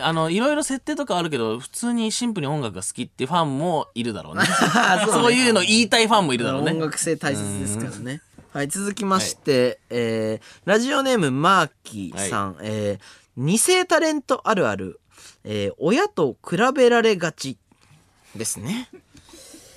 [0.00, 4.44] あの、いろいろ設定とかあるけど、普通にシンプルに音楽が好きっていうファンもいるだろ うね。
[5.06, 6.72] そういうの言いたいファンもいるだろうね。
[6.72, 8.20] 音楽性大切ですからね。
[8.52, 13.04] はい、続きまして、えーラジオネームマーキーさん、えー
[13.40, 14.98] 二世タレントあるある、
[15.44, 17.56] えー親と比べられがち
[18.36, 18.88] ですね。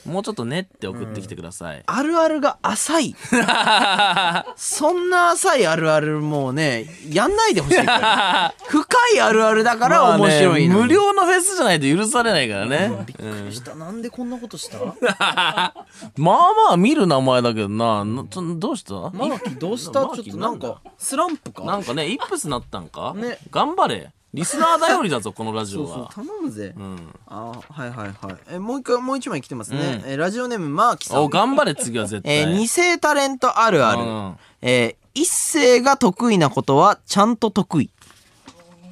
[0.03, 1.83] もうちょっとねって送ってきてください。
[1.85, 3.15] あるあるが浅い。
[4.57, 8.55] そんな浅いあるあるもうね、やんないでほしいから。
[8.67, 12.91] 深いあるあるだから面白いね無料のフェスじゃないと許されないからね。
[13.19, 14.79] うんしたなんでこんなことした？
[14.81, 15.73] まあ
[16.17, 18.03] まあ見る名前だけどな。
[18.03, 18.93] なちょどうした？
[18.95, 19.91] マーキーどうした？
[19.91, 21.63] ちょっとなんか、スランプか？
[21.63, 23.13] なんかね、イップスなったんか？
[23.15, 24.11] ね頑張れ。
[24.33, 26.09] リスナー頼りだぞ、このラジオそうそうは。
[26.15, 26.73] 頼むぜ。
[26.77, 27.13] うん。
[27.27, 28.35] あはいはいはい。
[28.51, 30.01] えもう一回もう一枚来てますね。
[30.05, 31.29] うんえラジオネームマーキーさんお、。
[31.29, 32.37] 頑張れ、次は絶対。
[32.37, 34.01] えー二世タレントあるある。
[34.03, 37.89] うんえー一世が得意なことはちゃんと得意。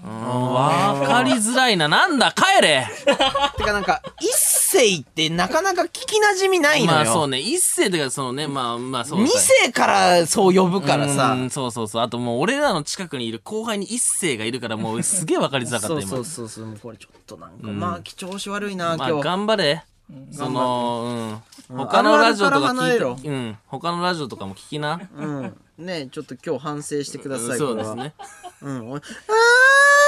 [0.04, 1.88] わかりづらいな。
[1.88, 4.28] なんだ、帰れ てかなんか、一
[4.70, 6.92] 世ってなかなか聞き馴染みないのよ。
[6.92, 11.46] まあそうね、一世とか、そのね、まあまあそう二世からそう呼ぶからさう。
[11.46, 12.02] んそうそうそう。
[12.04, 16.02] あともう俺らの近くにいる後輩に一世がいるからもうすげえわかりづらかった今。
[16.04, 16.66] そうそうそうそう。
[16.68, 19.24] もうこれちょっとなんか、まあ、調子悪いな、まあ今日。
[19.24, 19.84] 頑張れ。
[20.32, 21.30] その、うん。
[21.30, 21.42] うん
[21.72, 23.58] 他のラジオとか聞いて、うん。
[23.68, 25.00] 他のラジオとかも聞きな。
[25.16, 25.56] うん。
[25.78, 27.58] ねちょっと今日反省してください。
[27.60, 28.14] そうですね。
[28.62, 28.92] うん。
[28.92, 29.02] おい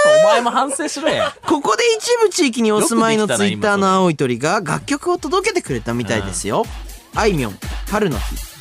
[0.06, 1.34] お前も反省しろや。
[1.46, 6.66] ここで一部地域にお住まいのツイッターの青い鳥が楽曲を届けてくれたみたいですよ。
[7.16, 7.54] あいみょん、
[7.90, 8.52] 春の日。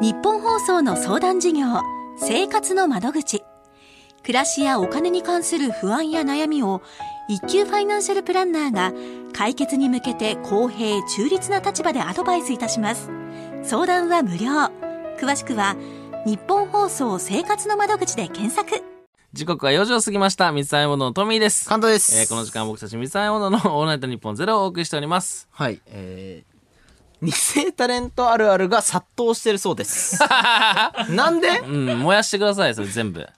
[0.00, 1.66] 日本放送の相談事業
[2.18, 3.42] 生活の窓口
[4.22, 6.82] 暮らしやお金に関する不安や悩みを
[7.28, 8.92] 一級ファイナンシャルプランナーが
[9.32, 13.10] 解決に向けて公平中立な立場でアドバイスいたします
[13.62, 14.50] 相談は無料
[15.18, 15.74] 詳しくは
[16.26, 18.82] 日本放送生活の窓口で検索
[19.34, 20.52] 時刻は4時を過ぎました。
[20.52, 21.68] 水溜りボンドのトミーです。
[21.68, 22.16] 関東です。
[22.18, 25.48] えーこの時間僕たち水溜りボンドのオールナイトニッポンゼロをお送りしております。
[25.50, 30.18] はい、えー、二世タレントあるあるが殺到してるそうです。
[31.10, 31.58] なんで？
[31.60, 33.26] うん、燃やしてください、それ全部。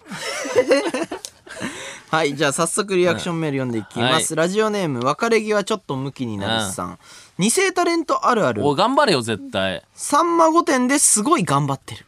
[2.08, 4.34] はい、じゃあ早速リアクションメール読んでいきます。
[4.34, 6.98] はラジオネーム、別れ際ちょっと向きになるさん。
[7.38, 8.66] 二世タレントあるある。
[8.66, 9.82] お頑張れよ絶対。
[9.94, 12.06] さんま御殿ですごい頑張ってる。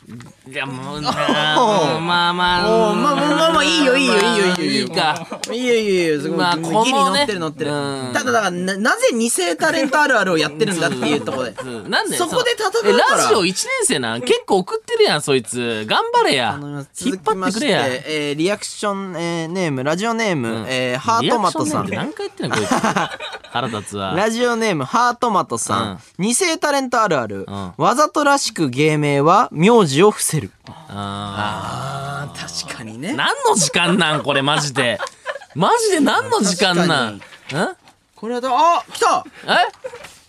[0.50, 4.46] いやもうなあ まあまあおーまあまあまあまあいいよいいよいいよいいよ。
[4.56, 8.10] いいよいいかいやいやいやすごい、まあこのね乗ってる乗ってる、うん。
[8.14, 11.54] ただだからななぜ二世タレントあるあるをやってるんだっていうところで。
[11.62, 13.18] うんなんでそこで戦うから。
[13.18, 14.22] えラジオ1年生なん？
[14.22, 15.84] 結構送ってるやんそいつ。
[15.86, 16.58] 頑張れや。
[16.58, 17.82] 引っ張ってくれや。
[17.82, 21.86] 続きましてえーリアクション、えーネームラジオネーム、えーハートマトさん。
[21.86, 23.18] リアクションネームって何回言ってんのこいつ。
[23.52, 24.14] 腹立つわ。
[24.16, 25.98] ラジオネームハートマトさん、うん。
[26.18, 27.74] 二世タレントあるある、ん。
[27.76, 30.50] わざとらしく芸名は名字を伏せる。
[30.66, 33.12] ああー確かにーね。
[33.14, 34.98] 何の時間なんこれマジで。
[35.54, 37.14] マジで何の時間なん？
[37.16, 37.20] ん？
[38.14, 38.48] これはだ。
[38.52, 39.24] あ来た。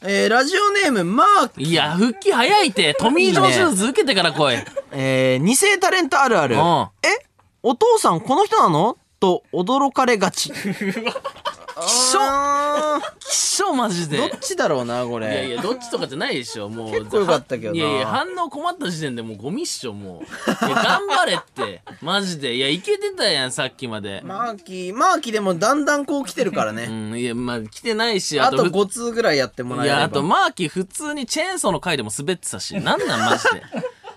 [0.01, 0.27] え？
[0.27, 2.93] ーラジオネームマーえいや復帰早いって。
[2.93, 4.55] トミー・ジョン手術受けてから来い。
[4.91, 6.55] えー二世タレントあるある。
[6.55, 6.61] うん。
[7.03, 7.25] え？
[7.63, 8.97] お父さんこの人なの？
[9.19, 10.53] と驚かれがち
[11.85, 12.19] きしょ。
[12.21, 14.17] あきしょマジーで。
[14.17, 15.27] どっちだろうなこれ。
[15.27, 16.91] いやいやどっちとかじゃないでしょもう。
[16.91, 17.77] 結構良かったけどな。
[17.77, 20.65] いやいや反応困った時点でもうゴミっしょもう。
[20.65, 21.81] いや頑張れって。
[22.01, 22.55] マジで。
[22.55, 29.97] いやいけてたやんさっきまで、マーキーマーキーでもだんだんこう来てるからうね、んいやまあ来てないしあとふ5通ぐらいやってもらえれば。
[29.97, 33.63] いやあとマーキー普通にチェーンソーの回でも滑ってたしなんなんマジで。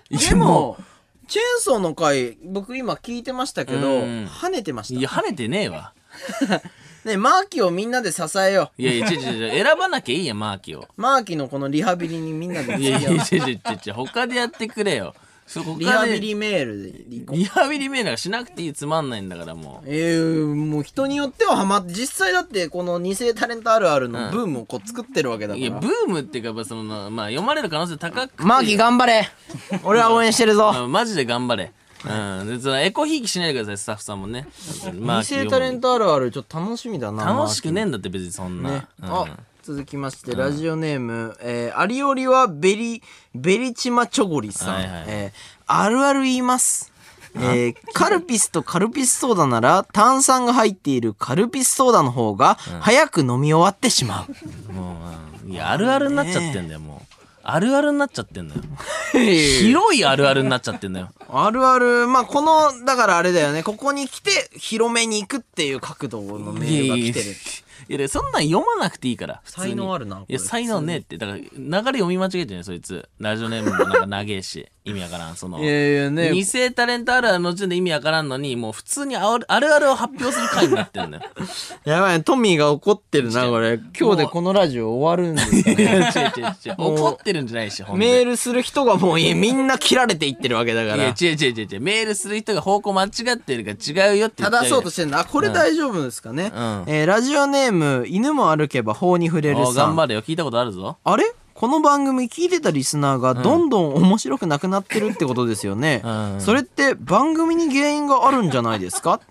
[0.09, 0.77] い でやも
[1.27, 4.25] チェーンソーの回僕今聞いてましたけど、うん。
[4.25, 5.93] 跳ねてましいや跳ねてねえわ。
[6.47, 6.61] た
[7.05, 9.63] ねマーキーをみんなで支えよいやいや違う違う違う。
[9.63, 10.81] 選ばなきゃいいやんマーキーを。
[10.81, 13.15] うマーキーのこのリハビリにみんなでいや付き合う。
[13.15, 13.93] いや違う違う違う違う。
[13.93, 15.13] 他でやってくれよ。
[15.45, 17.37] そこリハビリメールで行こう。
[17.37, 19.87] リハビリメールなんかしなくていいつまんないんだからもう。
[19.87, 28.43] えー、もう人によってはハマって実際だってこの二世タレントあるあるのブームをこう作ってるわけだから、いやブームっていうかやっぱそのまあ読まれる可能性高くて。
[28.43, 29.29] マーキー頑張れ。
[29.83, 30.71] 俺は応援してるぞ。
[30.85, 31.73] うんマジで頑張れ
[32.05, 32.47] うん。
[32.47, 34.47] でそのエコひいきしないでくださいスタッフさんもね。
[34.99, 39.09] マー二キー世タレントあるあるちょっと楽しみだな楽しくねえんだって別にそんな、ね、うん。
[39.09, 39.25] あ
[39.61, 43.01] 続きましてラジオネーム、えー、アリオリはベリ
[43.33, 46.91] ベリチマチョゴリさん、はいはいえーあるある言います。
[47.35, 54.27] えーカルピスとカルピスソーダなら炭酸が入っているカルピスソーダの方が早く飲み終わってしま
[54.69, 54.97] う、も
[55.43, 57.22] う、うんいや、あるあるになっちゃってんだよ、もう。
[57.45, 58.61] あるあるになっちゃってんのよ。
[59.11, 61.11] 広 広いあるあるになっちゃってんのよ。
[61.29, 67.35] あるある、まあ、この、だからあれだよね、ここに来て、広めに行くっていう角度のメールが来てる。
[67.89, 69.41] いやそんなん読まなくていいから。
[69.43, 71.17] 普通に才能あるないや、才能ねえって。
[71.17, 73.07] だから、流れ読み間違えてるね、そいつ。
[73.19, 74.67] ラジオネームもなんか長えし。
[74.85, 75.35] 意味わからん。
[75.37, 75.63] その。
[75.63, 81.23] いやいやね二世タレントあるあるの時点で意味わからんのに、もう普通にあるあるあるを発表する回になってんだよ。
[81.85, 83.79] やばい、トミーが怒ってるな、これ。
[83.97, 86.11] 今日でこのラジオ終わるんですかいやね。
[86.37, 86.75] 違う違う違う。
[86.77, 91.09] 怒ってるんじゃないし、メールする人がもういいみんな切られていってるわけだかいや、ら。
[91.09, 91.81] 違う違う違う違う。
[91.81, 95.19] メールする人が方向間違ってるから違うよって言って正そうとしてんだ。
[95.19, 96.51] あ、これ大丈夫ですかね。
[96.53, 97.72] うんえーラジオネーム、
[98.07, 99.75] 犬も歩けば法に触れるおさん。
[99.87, 100.21] 頑張れよ。
[100.21, 100.97] 聞いたことあるぞ。
[101.03, 101.23] あれ？
[101.53, 106.01] この番組聞いてたリスナーがどんどん面白くなくなってるってことですよね。
[106.05, 109.19] うんそれって番組に原因があるんじゃないですか？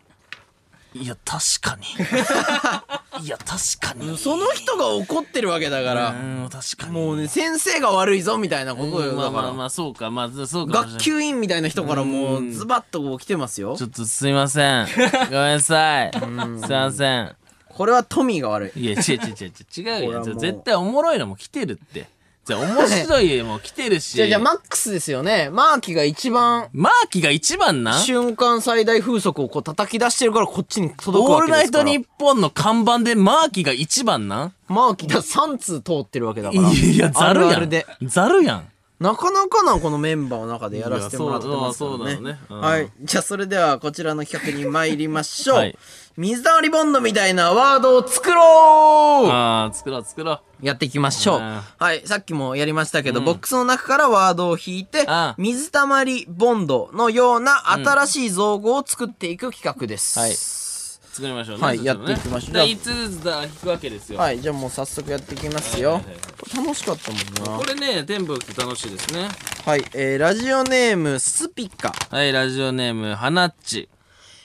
[0.94, 1.86] いや、確かに。
[3.24, 3.48] いや、確
[3.80, 4.18] かに。
[4.18, 6.10] その人が怒ってるわけだから。
[6.10, 6.92] うん、確かに。
[6.92, 9.12] もうね、先生が悪いぞみたいなことよ。
[9.12, 10.10] うんまあまあまあ、そうか。
[10.10, 10.92] まあ、そうかもしれない。
[10.92, 13.84] 学級委員みたいな人からもうズバッとこう来てますよち。
[13.84, 14.86] ょっとすいません。
[14.86, 16.10] ごめんなさい。
[16.12, 17.36] すいません。
[17.74, 18.80] これはトミーが悪い。
[18.80, 20.02] いや、違う違う違う違う。
[20.02, 20.34] 違うよ。
[20.34, 22.06] 絶対おもろいのも来てるって。
[22.44, 24.14] じゃあ面白いのも来てるし。
[24.14, 25.48] じゃあ、じゃあマックスですよね。
[25.50, 28.00] マーキが一番マーキが一番なん？
[28.00, 31.98] 瞬間最大風速をこう叩き出してるからこっちに届くオールナイトわけですから。
[31.98, 34.54] ニッポンの看板でマーキが一番なん？
[34.66, 36.68] マーキだ3通通ってるわけだから。
[36.68, 38.08] いや、ざるやん。
[38.08, 38.68] ざるやん。
[38.98, 41.96] なかなかなこのメンバーの中でやらせてもらってますからね。
[41.96, 42.90] そうだよねうんはい。
[43.02, 45.56] じゃあそれではこちらの企画に参りましょう。
[45.58, 45.78] はい
[46.16, 48.42] 水溜りボンドみたいなワードを作ろ
[49.24, 50.40] うああ、作ろう作ろう。
[50.66, 51.40] やっていきましょう。
[51.40, 52.06] うんはい。
[52.06, 60.18] さっきもやりましたけど、ボックスの中からワードを引いてうん、水溜りボンドのような新しい造語を作っていく企画です。
[60.18, 60.32] はい
[61.12, 61.62] 作りましょうね。
[61.62, 64.18] はいねやっていきましょうじゃあ、5つずつだ引くわけですよ。
[64.18, 64.40] はい。
[64.40, 66.00] じゃあもう早速やっていきますよ。
[66.40, 67.66] これ楽しかったもんなこ。
[67.66, 69.28] れね、テンポよくて楽しいですね。
[69.66, 69.84] はい。
[69.92, 71.94] えー、ラジオネーム、スピカ。
[72.08, 73.90] はい、ラジオネーム、はなっち。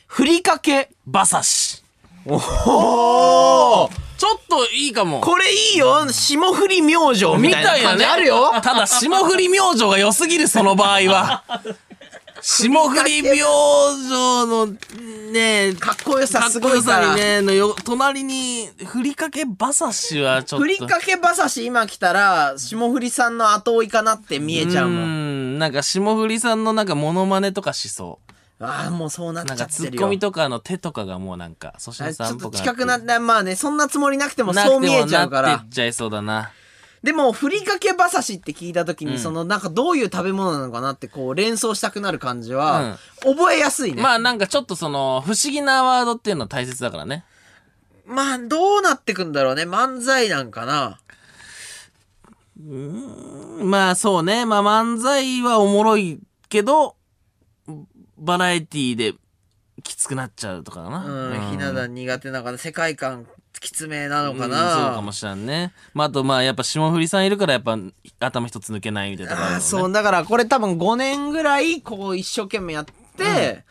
[0.07, 0.89] ふりかけ。
[1.05, 1.83] 馬刺し。
[2.25, 5.21] おおちょっといいかも。
[5.21, 8.05] これいいよ霜降り明星みみたいな感じ。
[8.05, 11.43] あるよただ、霜降り明星が良すぎる、その場合は。
[12.41, 14.67] 霜降り明星の、
[15.31, 20.63] ねかっこよさかっこよすごいからさにね、のよ、隣に、ふりかけ馬刺しはちょっと。
[20.63, 25.59] ふりかけ馬刺し今来たら霜降りさんの後追いかなって見えちゃうもんん。
[25.59, 28.36] なんか、霜降りさんのなんかモノマネとかしそう。
[28.59, 36.51] ああもうそうなっなんちゃってるよかツッコミとかの手とかがもうなんか、粗あ品ちょっとさんっぽく近くなってまあねそんなつもりなくてもなくてもそう見えちゃうからなってっちゃいそうだな。
[37.03, 44.01] でも、ふりかけ馬刺しって聞いた時に、その、なんかどういう食べ物なのかなって、こう、連想したくなる感じは、覚えやすいね。
[44.01, 47.23] まあなんかちょっとその、不思議なワードっていうのは大切だからね。
[48.05, 49.63] まあ、どうなってくんだろうね。
[49.63, 50.99] 漫才なんかな。
[53.63, 54.45] まあそうね。
[54.45, 56.96] まあ漫才はおもろいけど、
[58.17, 59.13] バラエティで
[59.83, 61.05] きつくなっちゃうとかかな。
[61.05, 62.57] うん、ひな壇苦手なのかな。
[62.57, 63.27] 世界観、
[63.59, 64.75] きつめなのかうんな。
[64.75, 65.73] そうかもしれんね。
[65.93, 67.77] まああとまあやっぱ霜降りさんいるからやっぱ
[68.19, 73.63] 頭一つ抜けないみたいなとこそう、だからこれ多分5年ぐらい、こう、一生懸命やって、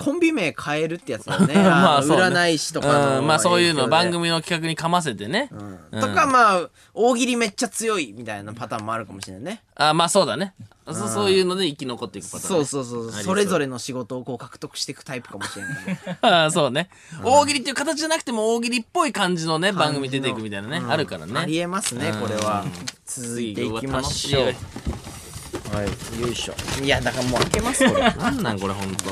[0.00, 1.54] コンビ名変えるってやつだよね。
[1.62, 2.22] まあそうね。
[2.22, 3.18] 占い師とかの。
[3.18, 5.50] うんまあそういうの番組組の企画にかませてね。
[5.90, 9.62] とかまあ大喜利めっちゃ強いみたいなパターンもあるかもしれないね。
[9.74, 10.54] あまあそうだね。
[10.86, 12.64] そそういうので生き残っていくパターン、ね。
[12.64, 13.22] そうそうそうそう。
[13.22, 16.18] それぞれの仕事をこう獲得していくタイプかもしれないね。
[16.20, 16.90] ああそうね、
[17.22, 21.38] 大喜利っていう形じゃなくても大喜利っぽい感じのね番組出ていくみたいなね、あるからね。
[21.38, 22.64] ありえますねこれは。
[23.06, 24.44] 続いていきましょう。
[24.44, 26.20] はい。
[26.20, 26.54] よいしょ。
[26.82, 28.02] いやだからもう開けますこれ。
[28.02, 29.04] は なんなんこれほんと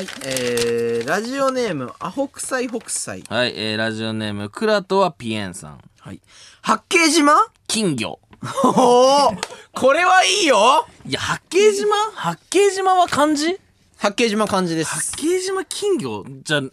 [0.00, 0.06] い。
[0.24, 3.22] えー、ラジオネームアホ臭い北斎。
[3.28, 5.80] はい、えー、ラジオネームクラトはピエンさん。
[6.00, 6.20] はい。
[6.62, 7.34] 八景島？
[7.66, 8.18] 金魚。
[8.64, 9.32] おお
[9.72, 10.86] これはいいよ。
[11.06, 11.94] いや八景島？
[12.14, 13.60] 八景島は漢字？
[13.98, 16.70] 八景島漢字で八す景島金魚じゃあ5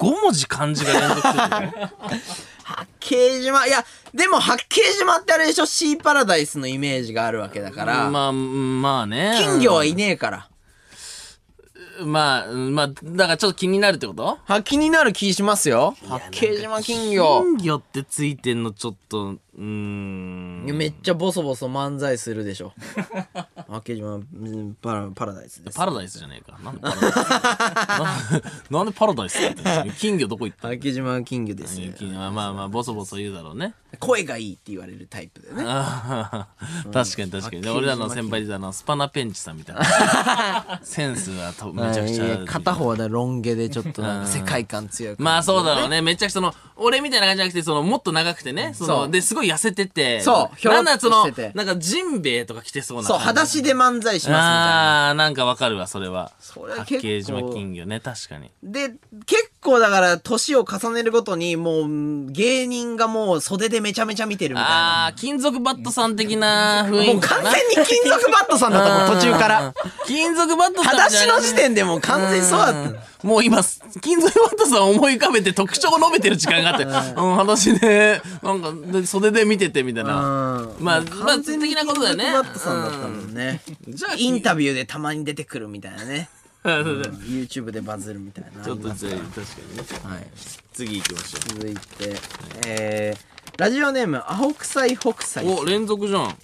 [0.00, 1.40] 文字漢字が連続するの？
[2.64, 3.66] 八景島。
[3.68, 5.66] いやでも八景島ってあれでしょ？
[5.66, 9.38] シーパラダイスのイメージがあるわけだから、まあうんまあね。
[9.38, 10.48] 金魚はいねえから
[12.04, 14.38] まあうんまあだからちょっと気になるってこと？
[14.44, 15.94] は気になる気しますよ。
[16.08, 17.42] 八景島金魚。
[17.42, 22.72] 金魚ってついてんのちょっとうーんめっちゃボソボソ漫才するでしょ
[23.68, 26.58] 八景島うんパラパラダイスですパラダイスじゃねえか。
[26.62, 27.16] なんでパラダイス
[28.70, 29.92] な なんでパラダイスって言ってんの？
[29.94, 33.74] 金魚どこ行った八景島金魚ですの金魚まあまあまあ、ボソボソ言うだろうね。
[33.98, 37.68] 声がいいって言われるタイプでねあー確かに確かに。
[37.68, 40.80] 俺らの先輩であの、スパナペンチさんみたいな。
[40.82, 42.38] センスはとめちゃくちゃ。
[42.46, 46.00] 片方はだロン毛でちょっとなんか世界観強いまあそうだろうね。
[46.00, 48.72] めっちゃその、俺みたいな感じじゃなくて、その、もっと長くてね。
[48.74, 50.20] その、そうで、すごい痩せてて。
[50.20, 53.18] そうひょろっなんだそのとしてて、なんかジンベエとか着てそうなそう。
[53.18, 56.32] 裸足で漫才しますみたいなあー、なんかわかるわ、それは。
[56.40, 58.50] それは八結構景島金魚ね、確かに。
[58.62, 58.94] で
[59.26, 65.06] 結構だから年を重ねるごとにもう芸人がもう袖でめちゃめちゃ見てるみたいな。
[65.06, 67.42] あー、金属バットさん的な雰囲気もう完。
[67.44, 67.52] 全
[67.84, 69.66] に金属バットさんだったもん途中から。
[69.66, 69.72] うん。
[70.06, 72.90] 金属バットさん裸足の時点でもう完全にそうだった。
[72.90, 72.96] ん。
[73.22, 73.62] もう今、
[74.00, 80.58] 金属バットさん思い浮かべて特徴を述べてる時間があって、うん、裸足で、なんか、で袖で見ててみたいな。
[80.58, 80.84] うん。
[80.84, 82.24] まあ、まあ、的なことだよね。
[82.24, 83.60] 金属バットさんだったもんね。
[83.88, 86.28] じゃあインタビューでたまに出てくるみたいなね
[86.64, 90.14] YouTube でバズるみたいなちょっとじゃあ、確かにね。
[90.16, 90.26] はい
[90.72, 92.16] 次行きまし続いて
[92.66, 95.60] えーラジオネームアホ臭い北斎ょう。
[95.62, 96.36] お、連続じゃん。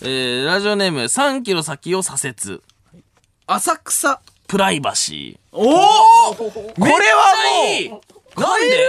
[0.00, 2.62] えー、ラジオネーム、3キロ先を左折。
[3.46, 5.56] 浅草プライバシー。
[5.56, 8.02] おおこれいいはも
[8.36, 8.86] うなんで？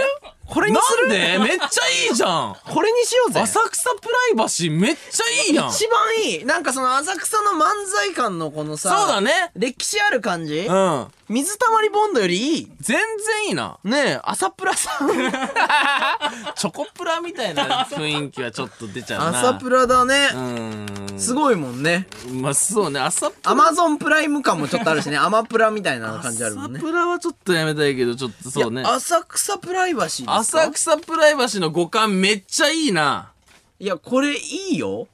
[0.48, 1.08] これにする？
[1.08, 1.38] なんで？
[1.50, 2.56] めっちゃいいじゃん。
[2.64, 3.40] これにしようぜ。
[3.40, 5.68] 浅草プライバシーめっちゃいいやん。
[5.68, 6.44] 一番いい。
[6.44, 9.50] なんかその浅草の漫才感のこのさそうだね。
[9.56, 10.60] 歴史ある感じ？
[10.60, 11.06] うん。
[11.28, 12.72] 水たまりボンドよりいい？
[12.80, 13.78] 全然いいな。
[13.82, 15.08] ねえ朝プラさん。
[16.54, 19.38] チョコプラみたいな雰囲気はちょっと出ちゃうな。
[19.40, 20.30] 朝プラだね。
[20.32, 21.18] うーん。
[21.18, 22.06] すごいもんね。
[22.30, 23.00] まあそうね。
[23.00, 25.16] 朝プラアマゾンプライム感もちょっとあるしね。
[25.16, 26.78] アマプラみたいな感じあるもんね。
[26.78, 28.82] 朝プラはちょっとやめたいけどちょっとそうね。
[28.84, 30.62] 浅草プライバシーか？
[30.62, 33.32] 浅草プライバシーの五感めっちゃいいな。
[33.78, 35.08] いやこれいいよ。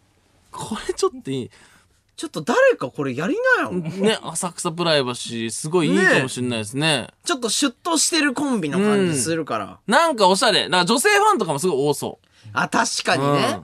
[0.50, 1.50] これちょっといい。
[2.14, 3.72] ちょっと誰かこれやりなよ。
[3.72, 7.08] ね浅草プライバシーすごいいいかもしれないですね。
[7.24, 10.68] ちょっとシュッとしてるコンビの感じするから、なんかおしゃれ。
[10.68, 12.48] なんか女性ファンとかもすごい多そう。
[12.52, 13.62] あ確かにね、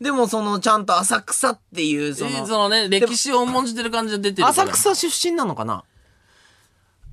[0.00, 2.46] でもそのちゃんと浅草っていうその。
[2.46, 5.82] そのね歴史を重んじてる感じで出てる浅草出身なのかな？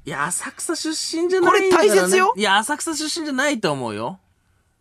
[0.08, 2.34] いや浅草出身じゃないんだこれ大切よ。
[2.38, 4.20] いや浅草出身じゃないと思うよ。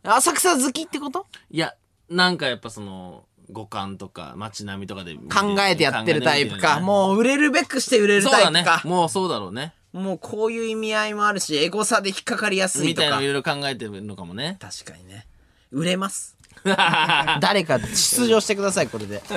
[0.04, 1.26] 浅草好きってこと？
[1.50, 1.74] いや
[2.08, 6.76] なんかやっぱその五感とか街並みとかで考えてやってるタイプか。
[6.76, 8.62] うもう売れるべくして売れるそうだね。
[8.62, 9.74] タイプかもうそうだろうね。
[9.92, 13.06] もうこういう意味合いもあるしエゴサで引っかかりやすいとか。
[13.08, 14.58] みたいなのいろいろ考えてるのかもね。
[14.60, 15.26] 確かにね。
[15.72, 16.35] 売れます
[17.40, 19.22] 誰か出場してくださいこれで。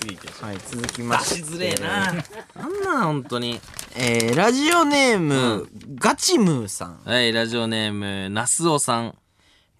[0.00, 1.36] 次行きましょうはい続きま出して。
[1.36, 2.12] しづれえな。
[2.54, 3.60] なんなん本当に。
[3.96, 7.00] えーラジオネーム、ガチムーさん。
[7.04, 9.14] はいラジオネーム那須尾さん。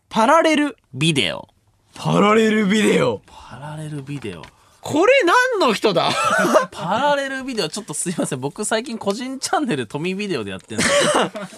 [0.09, 0.77] パラレル。
[0.95, 1.49] ビデオ。
[1.95, 3.21] パラレルビデオ。
[3.27, 4.43] パラレルビデオ
[4.87, 5.13] これ
[5.59, 6.11] 何の人だ？
[6.71, 8.41] パラレルビデオ、ちょっとすいません。
[8.41, 11.13] 僕最近個人チャンネル富ビデオでやってるんです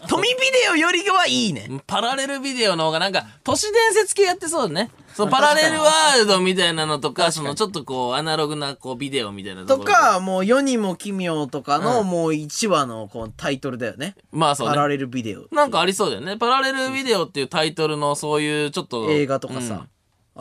[0.09, 0.29] 富ビ
[0.64, 1.66] デオよりはいいね。
[1.68, 4.91] よパラレルビデオの方がなんか、都市伝説系やってそうだね。
[5.14, 14.14] そう、パラレルワールドみたいなのとか、そのちょっとこう、アナログなこう、ビデオみたいなことろか、もう世にも奇妙とかのもう1話のこうタイトルだよね。
[14.33, 14.74] まあそうね。
[14.74, 15.55] パラレルビデオ。
[15.55, 16.39] なんかありそうだよね。
[16.39, 19.11] パラレルビデオっていうタイトルのそういうちょっと。
[19.11, 19.74] 映画とかさ。
[19.74, 19.89] うん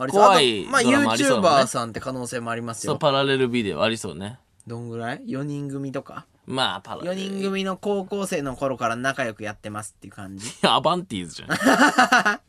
[0.06, 2.98] 怖いまあドラマありそうだもんね YouTuber さんって可能性もありますそう、よ。
[2.98, 4.38] パラレルビデオありそうね。
[4.66, 6.26] どんぐらい ?4 人組とか？
[6.46, 7.20] まあ、パラレ4ル。
[7.38, 10.48] 人組の高校生の頃から仲良くやってますっていう感じ。
[10.62, 11.48] アバンティーズじゃん。
[11.56, 12.40] まあ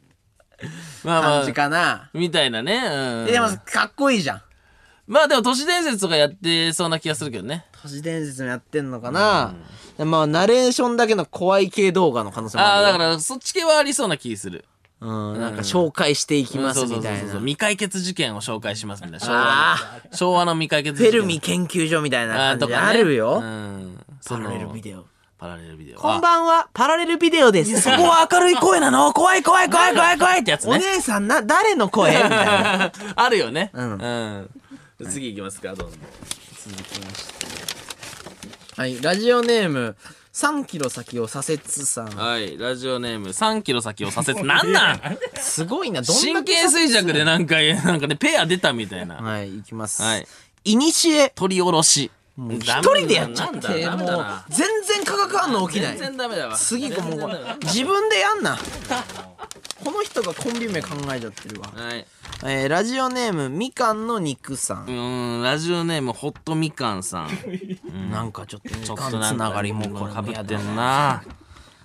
[1.03, 2.09] まあ感じ、かな。
[2.13, 2.75] みたいなね。
[2.75, 3.29] うん。
[3.29, 4.41] えでもかっこいいじゃん。
[5.07, 7.65] まあでも都市伝説とかやってそうな気がするけどね。
[7.81, 9.55] 都市伝説もやってんのかな、
[9.97, 14.65] まあナレーションだけの怖い系動画の可能性もああ、あるよだからそっち系はありそうな気する。
[15.01, 17.33] うん、なんか紹介していきますうんみたいな。
[17.35, 19.25] 未解決事件を紹介しますみたいな。
[19.25, 20.15] 昭あ和の。
[20.17, 21.11] 昭和の未解決事件。
[21.11, 23.39] フェルミ研究所みたいな感じあーとかねあるよ。
[23.41, 23.99] うん。
[24.19, 25.05] そのパラレルビデオ。
[25.37, 25.99] パラレルビデオ。
[25.99, 27.79] こんばんは、パラレルビデオです。
[27.79, 30.79] そこは明るい声なの怖い怖い怖い怖い怖いってやつおね。
[30.79, 32.11] 姉さんな、誰の声？
[32.11, 32.91] みたいな。
[33.15, 33.71] あるよね。
[33.73, 34.49] うんうん。
[35.09, 35.97] 次行きますか、どうぞ。
[38.75, 39.95] はい、ラジオネーム、
[40.33, 42.09] 3キロ先を左折さん。
[42.09, 44.43] はい、ラジオネーム3キロ先を左折。
[44.47, 45.01] なんなん？
[45.41, 49.15] すごいな、どんだ神け経衰弱でなんか、なんかね、ペア出たみたいな。
[49.15, 50.01] はい、いきます。
[50.01, 50.27] はい。
[50.65, 51.31] いにしえ。
[51.35, 52.11] 取り下ろし。
[52.37, 56.07] 一一人でやっちゃって、ダメだもうな、全然化学反応起きない全。
[56.09, 56.55] 然ダメだわ。
[56.55, 58.57] 次こもう自分でやんな
[59.83, 62.05] この人がコンビ名考えちゃってるわ、はい。
[62.45, 67.29] えーラジオネームみかんの肉さうんーん、ラジオネームホットみかんさん。
[68.11, 71.23] なんかちょっとみちょっかんつとながりもこれかぶってんな。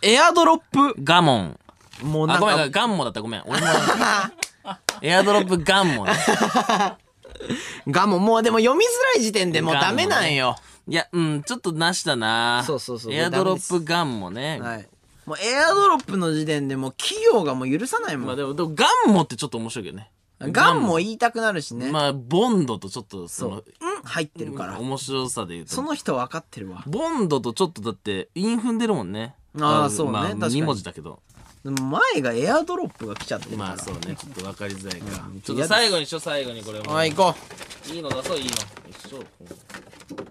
[0.02, 0.94] エアドロップ？
[1.02, 1.58] ガモン。
[2.02, 3.42] あ、もうなんごめん、かガンモだった、ごめん。
[3.46, 3.66] 俺も。
[5.00, 6.12] エアドロップガンモね。
[7.88, 10.56] がももうでも読みづらい時点でもうダメなんよ、
[10.88, 12.62] いや、うん、ちょっとなしだな。
[12.66, 14.60] そうそうそうエアドロップガンモね。
[14.60, 14.88] はい
[15.26, 20.10] もうエアドロップの時点でもう企業がもう許さないもん、まあでも、でもガンモってちょっと面白いけどね。
[20.40, 23.62] ガンも言いたくなるしね、まあ、ボンドとちょっと、その、うん
[24.04, 25.72] 入ってるから、面白さで言うと。
[25.72, 29.34] その人分かってるわボンドとちょっとだって、韻踏んでるもんね。
[29.56, 31.22] あーそうねまあ、確かに2文字だけど。
[31.64, 35.26] でも前がエアドロップが来ちゃってるから、まあそうね、ちょっと分かりづらいか。
[35.26, 36.92] うんちょっと最後にしよう、最後にこれも。
[36.92, 37.34] はい行こ
[37.90, 38.50] いいの出そう、いいの。
[38.90, 39.18] 一緒。
[39.20, 39.26] う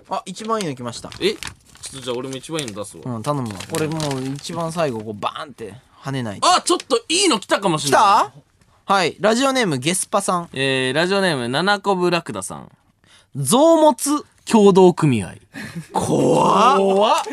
[0.10, 1.36] あ一番いいの来ましたえ？
[1.84, 3.04] ちょっとじゃあ俺も一番いいの出すわ。
[3.06, 3.56] うん頼むわ。
[3.72, 5.74] これもう一番最後こうバーンって
[6.04, 8.02] 跳ねないあ、ちょっといいの来たかもし来れない。
[8.88, 8.94] た？
[8.94, 9.16] はい。
[9.20, 10.50] ラジオネームゲスパさん。
[10.54, 12.72] えー、ラジオネーム、七コブラクダさん。
[13.36, 15.34] 臓物協同組合。
[15.94, 16.78] 怖っ。
[16.78, 17.24] 怖っ。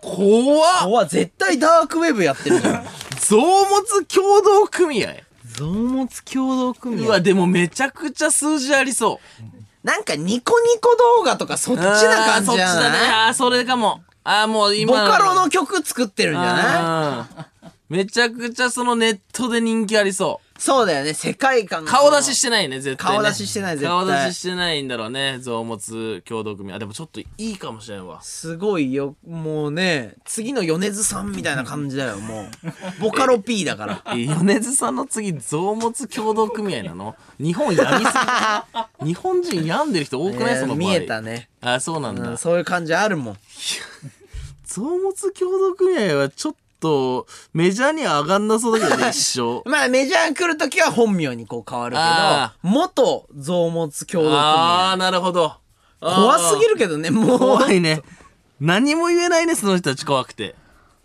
[0.00, 0.84] 怖っ。
[0.84, 1.08] 怖っ。
[1.08, 2.84] 絶対ダークウェブやってるじゃん。
[3.20, 5.14] 臓物協同組合。
[5.56, 9.61] 臓物共同組うわ、でもめちゃくちゃ数字ありそう。
[9.82, 12.38] なんかニコニコ動画とかそっちな感じじゃない？
[12.38, 12.98] あーそっちだね。
[13.26, 14.02] あーそれかも。
[14.24, 14.92] あーもう今。
[14.92, 16.54] ボカロの曲作ってるんじゃない？
[16.56, 20.51] あーめちゃくちゃそのネットで人気ありそう。
[20.62, 23.16] そうだよね世界観が顔出ししてないね、絶対、ね。
[23.16, 26.72] 顔出ししてない絶対顔出ししてないんだろうね、臓物共同組。
[26.72, 28.22] あ、でもちょっといいかもしれんわ。
[28.22, 32.46] すごいよもうね次の米津さんみたいな感じだよもう
[33.02, 37.16] ボカロ P だからえ米津さんの次、臓物共同組合なの？
[37.40, 38.12] 日本病みす
[39.00, 39.06] ぎ。
[39.08, 40.76] 日本人病んでる人多くない、その場合。
[40.76, 42.30] 見えたね、あ、そうなんだ。
[42.30, 43.36] うん、そういう感じあるもん
[44.64, 49.62] 臓物共同組合はちょっとメジャーには上がんなそうだけどね、一生。
[49.70, 55.54] まあメジャー来るときは本名にこう変わるけあど元臓物共同組合あー、なるほど。
[56.00, 58.02] 怖すぎるけどねもう怖いね。
[58.60, 60.56] 何も言えないね、その人たち怖くて。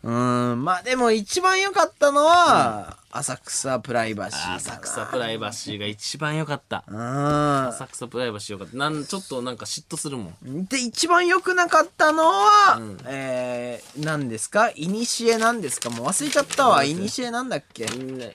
[0.04, 6.84] うんまあでも一番良かったのは、浅草プライバシー浅草プライバシーが一番良かった。
[6.88, 7.68] うん。
[7.70, 8.78] 浅草プライバシー良かった。
[8.78, 10.66] なん、ちょっとなんか嫉妬するもん。
[10.66, 14.72] で一番良くなかったのは、えー、何ですか？
[14.76, 15.90] いにしえなんですか？
[15.90, 16.84] もう忘れちゃったわ。
[16.84, 17.86] いにしえなんだっけ？
[17.86, 18.32] 忘れ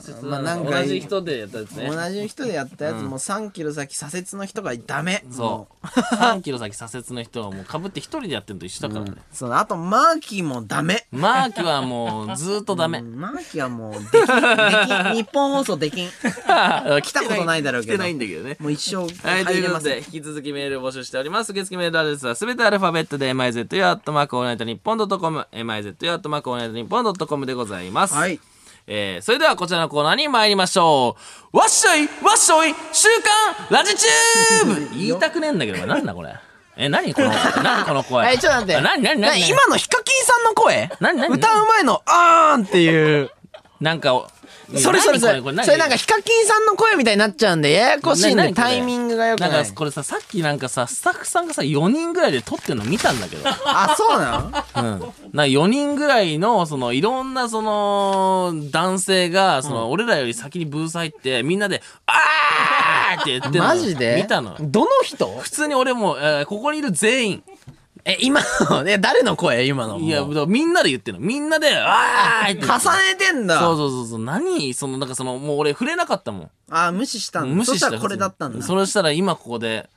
[0.00, 0.26] てた。
[0.26, 1.90] まあなんか同じ人でやったやつね。
[1.90, 5.86] 同じ人でやったやつ、もう3キロ先左折の人がダメそう。
[5.86, 9.10] 3キロ先左折の人はもうかぶって一人でやってるのと一緒だからね。
[9.12, 9.52] う そう。
[9.52, 11.06] あとマーキーもダメ。
[11.12, 13.02] マーキはもうずーっとダメ。
[13.02, 18.56] マーキーはもうできん日本放送できん 来たことないだろうけど来てないんだけどね。
[18.60, 18.96] もう一生
[19.28, 21.52] はい、ということで、引き続きメールを募集しております。
[21.52, 28.14] 受付メールアドレスはすべてアルファベットで、miz よ、アットマークオールナイトニッポンドットコム、miz よ、アットマークオールナイトニッポンドットコムでございます。
[28.14, 28.40] はい
[28.88, 31.16] えー、それではこちらのコーナーに参りましょ
[31.52, 31.56] う。
[31.58, 36.32] わっしょいわっしょい週刊ラジチューブ 言いたくねえんだけど、なんだこれ。
[36.78, 38.34] え、何この、何この声？
[38.34, 39.20] えちょっと待ってあ何何？
[39.20, 40.90] 何今のヒカキンさんの声？
[41.00, 41.34] 何何？
[41.34, 43.30] 歌う前のあーんっていう
[43.80, 44.26] なんか、
[44.74, 45.40] それそれそれ。
[45.42, 48.66] それなんかヒカキンさんの声みたいになっちゃうんでややこしいんでな何これ？
[48.68, 53.42] タイミングがよくなんないかこれささっきなんかさスタッフさんがさ4人ぐらいで撮ってんの見たんだけど。
[53.66, 55.02] あそうなの？
[55.04, 64.16] うん、な4人ぐらいのそのいろんなその男性がその、俺らより先にブース入ってみんなで「あー!」って言ってるのマジで？
[64.16, 65.26] 見たのどの人？
[65.38, 67.42] 普通に俺も、えーここにいる全員
[68.08, 68.40] え今
[68.70, 69.66] のえ 誰の声？
[69.66, 71.26] 今のいやみんなで言ってるの。
[71.26, 73.58] みんなで「あー!」って言って重ねてんだ。
[73.58, 74.18] そうそうそうそう。
[74.20, 76.50] 何そのなんかそのもう俺触れなかったもん。
[76.70, 77.54] あ無視したんだ。
[77.54, 78.64] 無視ししたらこれだったんだ。
[78.64, 79.90] それしたら今ここで。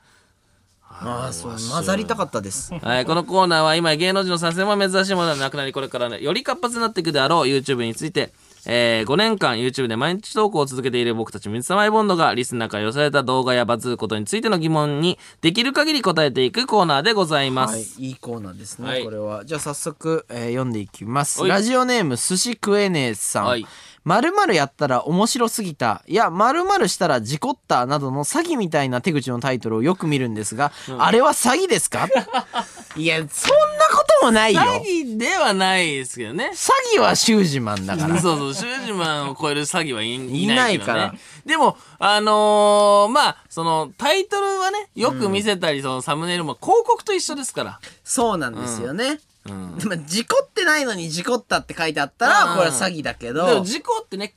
[1.02, 2.74] ああそう混ざりたかったです。
[2.74, 8.32] はい、このコーナーは今芸能人の参戦は珍しいものではなくなりこれから、ね、より活発になっていくであろう YouTube について、
[8.66, 17.74] えー5年間 YouTube で毎日投稿を続けている僕たち水溜りボンドがリスナーから寄せられた動画やバズることについての疑問にできる限り答えていくコーナーでございます。
[17.74, 19.04] はい、いいコーナーですね、はい。
[19.04, 19.44] これは。
[19.44, 21.40] じゃあ早速、えー読んでいきます。
[21.40, 21.50] はい。
[21.50, 23.66] ラジオネーム寿司食えねえさん、はい
[24.04, 32.08] まるまるやったら面白すぎたいやまるまるしたら事故ったなどの詐欺みたいな手口のタイトルをよく見るんですが、あれは詐欺ですか？
[32.96, 36.50] いやそんなこともないよ詐欺ではないですけどね。
[36.54, 41.14] 詐欺はシュージマンだからそうそう、シュージマンを超える詐欺はいいいないから。
[41.44, 47.80] でも、あのーまあ、その、タイトルはね、よく見せたり、そのサムネイルも広告と一緒ですから。
[48.04, 49.20] そうなんですよね、うん。
[49.44, 52.58] でも事故ってないのに事故ったって書いてあったらうん。
[52.58, 54.34] これは詐欺だけでども事故ってね、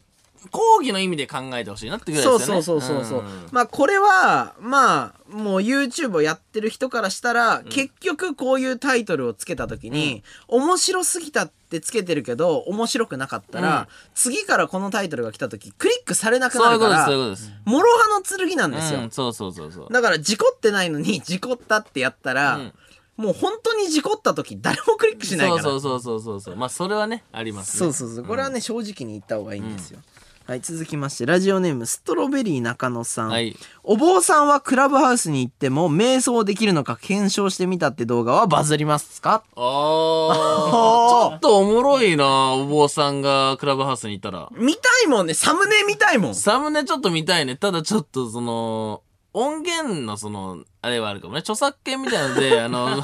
[0.52, 2.62] 抗議の意味で考えてほしいなってぐらいそうですよね。
[2.64, 3.48] そうそうそうそう、ん。
[3.52, 13.88] まあこれはまあもう YouTube をやってる人からしたら、結局こういうタイトルをつけた時に、面白すぎたってつけてるけど面白くなかったら、うん。
[14.16, 17.52] 次からこのタイトルが来た時クリックされなくそういうことです、なるからそういうことです。
[17.66, 19.94] 諸刃の剣なんですよ、うん、そうそうそうそう。
[19.94, 22.74] だから事故ってないのに事故ったってやったら、うん
[23.16, 25.62] もう本当に事故った時誰もクリックしないから。
[25.62, 26.56] そうそうそうそうそう。
[26.56, 27.80] まあそれはねありますね。
[27.80, 28.26] そうそうそう。
[28.26, 30.00] これはね、正直に言った方がいいんですよ、
[30.46, 33.56] はい続きましてラジオネームストロベリー中野さん、はい。
[33.82, 39.44] お坊さんはクラブハウスに行っても瞑想できるのか検証してみたって動画はバズりますか？
[39.56, 44.50] あーちょっとおもろいなお坊さんがクラブハウスにいたら。
[44.52, 45.34] 見たいもんね。
[45.34, 46.36] サムネ見たいもん。
[46.36, 47.56] サムネちょっと見たいね。
[47.56, 49.02] ただちょっとその
[49.34, 51.40] 音源のそのあれはあるかもね。
[51.40, 53.04] 著作権みたいなので あの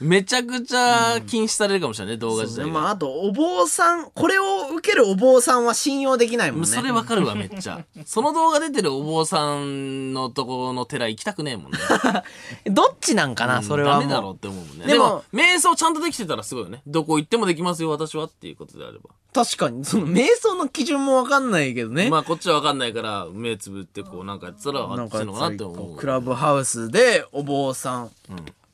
[0.00, 2.68] めちゃくちゃ禁止されるかもしれないね動画自体が。
[2.68, 6.66] まああとお坊さんこれを受けるお坊さんは信用できないもんね。
[6.66, 7.84] それわかるわめっちゃ。
[8.06, 11.78] その動画出てるお坊さんのとこの寺行きたくねえもんね。
[12.70, 14.86] どっちなんかな、それはダメだろもううって思うもんね。
[14.86, 16.82] でも瞑想ちゃんとできてたらすごいよね。
[16.86, 19.10] どこ行ってもできますよ私はっていうことであれば。
[19.32, 19.84] 確かに。
[19.84, 25.96] その瞑想の基準もわかんないけどね、まあこっちは分かんないから目つぶってこうなんかやってたらあっちのかなって思う。
[25.96, 28.10] クラブハウスでお坊さん、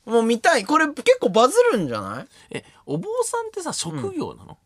[0.05, 0.65] もう見たい。
[0.65, 2.27] これ結構バズるんじゃない？
[2.51, 4.57] えお坊さんってさ職業なの、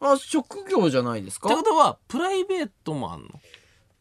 [0.00, 1.48] あ職業じゃないですか？
[1.48, 3.28] ってことはプライベートもあんの？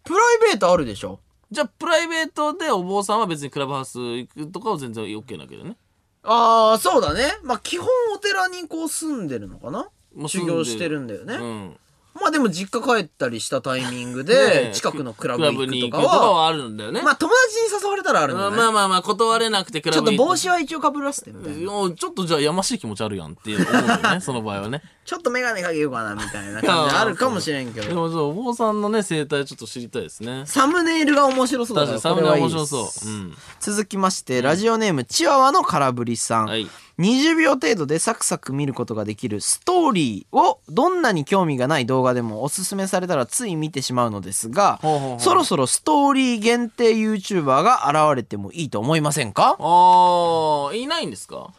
[0.03, 0.19] プラ
[0.49, 1.19] イベートあるでしょ。
[1.51, 5.75] じゃあプライベートでお坊さんは別にクラブハウス行くとかは全然 OK なけどね。
[6.23, 7.33] ああそうだね。
[7.43, 9.89] まあ基本お寺にこう住んでるのかな？
[10.15, 11.77] まあ修行してるんだよね、うん
[12.13, 17.01] まあでも実家帰ったりしたタイミングねでえ近くのクラブ行くにとかははあるんだよね。
[17.01, 21.73] まあ友達に誘われたらあるんだよね、まあまあまあ断れなくてクちょっと帽子は一応かぶらせてみたいな。
[21.73, 24.81] おちょっとじゃあやましい気持ちあるやんって思うよね その場合はね。
[25.05, 30.43] ちょっと眼鏡かけようかなみたいな感じあるかもしれんけでどもじゃあお坊さんのね生態ちょっと知りたいですね。
[30.45, 32.67] サムネイルが面白そうだ確かにサムネ面これはいいです。
[32.67, 36.69] 白そう、うん、続きましてラジオネームチワワの空振りさん、はい
[37.01, 45.19] 20秒程度でサクサク見ることができるストーリーをどんなに興味がない動画でもおすすめされたらつい見てしまうのですがほうほうほう。
[45.19, 49.57] そろそろストーリー限定 YouTuber が現れてもいいと思いませんか？
[49.59, 51.53] ああいないんですか？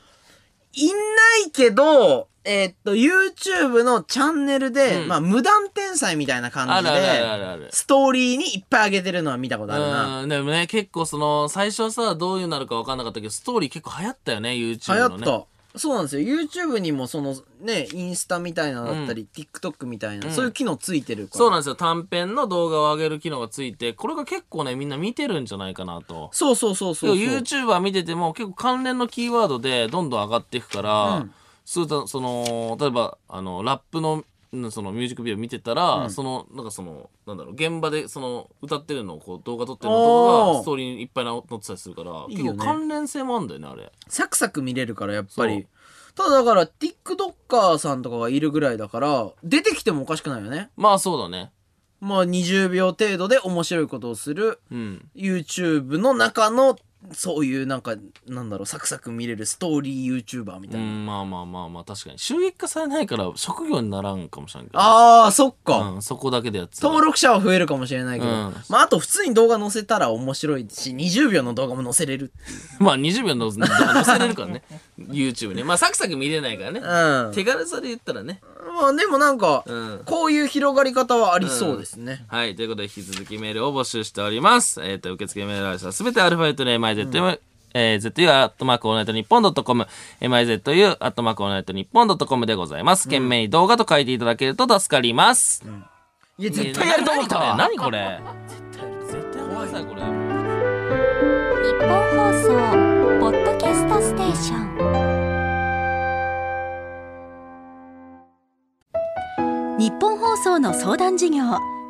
[0.74, 0.94] いな
[1.48, 5.08] いけどえーっと YouTube のチャンネルで、うん。
[5.08, 7.68] まあ無断転載みたいな感じあるあるあるあでるある。
[7.70, 10.22] ストーリーにいっぱい上げてるのは見たことあるな。
[10.22, 10.28] うん。
[10.28, 15.24] でもね結構その最初はさどういうなるか分かんなかったけどストーリー結構流行ったよね YouTube のね。
[15.24, 15.46] 流行った。
[15.74, 16.28] そうなんですよ。
[16.28, 21.38] YouTube にもそのねインスタみたいなのだったり、TikTok みたいな、そういう機能ついてるから。
[21.38, 21.76] そうなんですよ。
[21.76, 26.28] 短編の動画を上げる機能がついてこれが結構ねみんな見てるんじゃないかなと。
[26.34, 27.16] そうそうそうそうそう。
[27.16, 31.34] YouTuber 見てても結構関連のキーワードでどんどん上がっていくから、うん
[31.64, 42.52] すぐとその例えばあのラップのうんそのミュージックビデオ見てたら、そのなんかそのなんだろう現場でその歌ってるのをこう動画撮ってるのとかがストーリーにいっぱい載ってたりするからいいよね。
[42.52, 43.90] 結構関連性もあるんだよねあれ。
[44.08, 45.48] サクサク見れるからやっぱそう。
[45.48, 45.66] り
[46.14, 50.68] ただだから TikToker さんとかがいるぐらいだから出てきてもおかしくないよね。
[50.76, 51.50] まあそうだね。
[52.02, 55.08] まあ20秒程度で面白いことをするうん。
[55.16, 56.76] YouTube の中の
[57.10, 57.96] そういうなんか
[58.28, 62.18] なんだろうサクサク見れるストーリー YouTuber みたいな、うん、まあまあまあまあ、確かに。
[62.18, 64.78] 収益化されないから職業にならんかもしれんけど。
[64.78, 72.32] ああそっか、うん、そこだけでやってたら登録者は増えるかもしれないけど、うんまああと普通に動画載せたら面白いし20秒の動画も載せれる
[72.78, 74.62] まあ20秒の動画載せれるからね。
[74.98, 75.64] YouTube に。
[75.64, 76.80] まあサクサク見れないからね。
[76.80, 78.40] うん手軽さで言ったらね。
[78.64, 80.02] まあでもなんか、うん。
[80.06, 82.54] こういう広がり方はありそうですね、はい。
[82.54, 84.80] ということで、引き続きメールを募集しております。
[84.82, 87.40] えっ、と、受付メールアドレスはすべてアルファベットで MIZU、
[87.74, 89.86] えー、ZU アットマークオールナイトニッポンドットコム、
[90.20, 93.04] MIZU アットマークオールナイトニッポンドットコムでございます。
[93.04, 95.64] 件名に動画と書いていただけると助かります。
[96.38, 97.38] いや絶対やると思った。
[97.38, 98.20] わ何これ？
[98.22, 98.46] 何これ？
[98.46, 100.02] 絶対やってください、これ？
[100.02, 102.48] 日本放送
[103.20, 105.11] ポッドキャストステーション
[109.82, 111.42] 日本放送の相談事業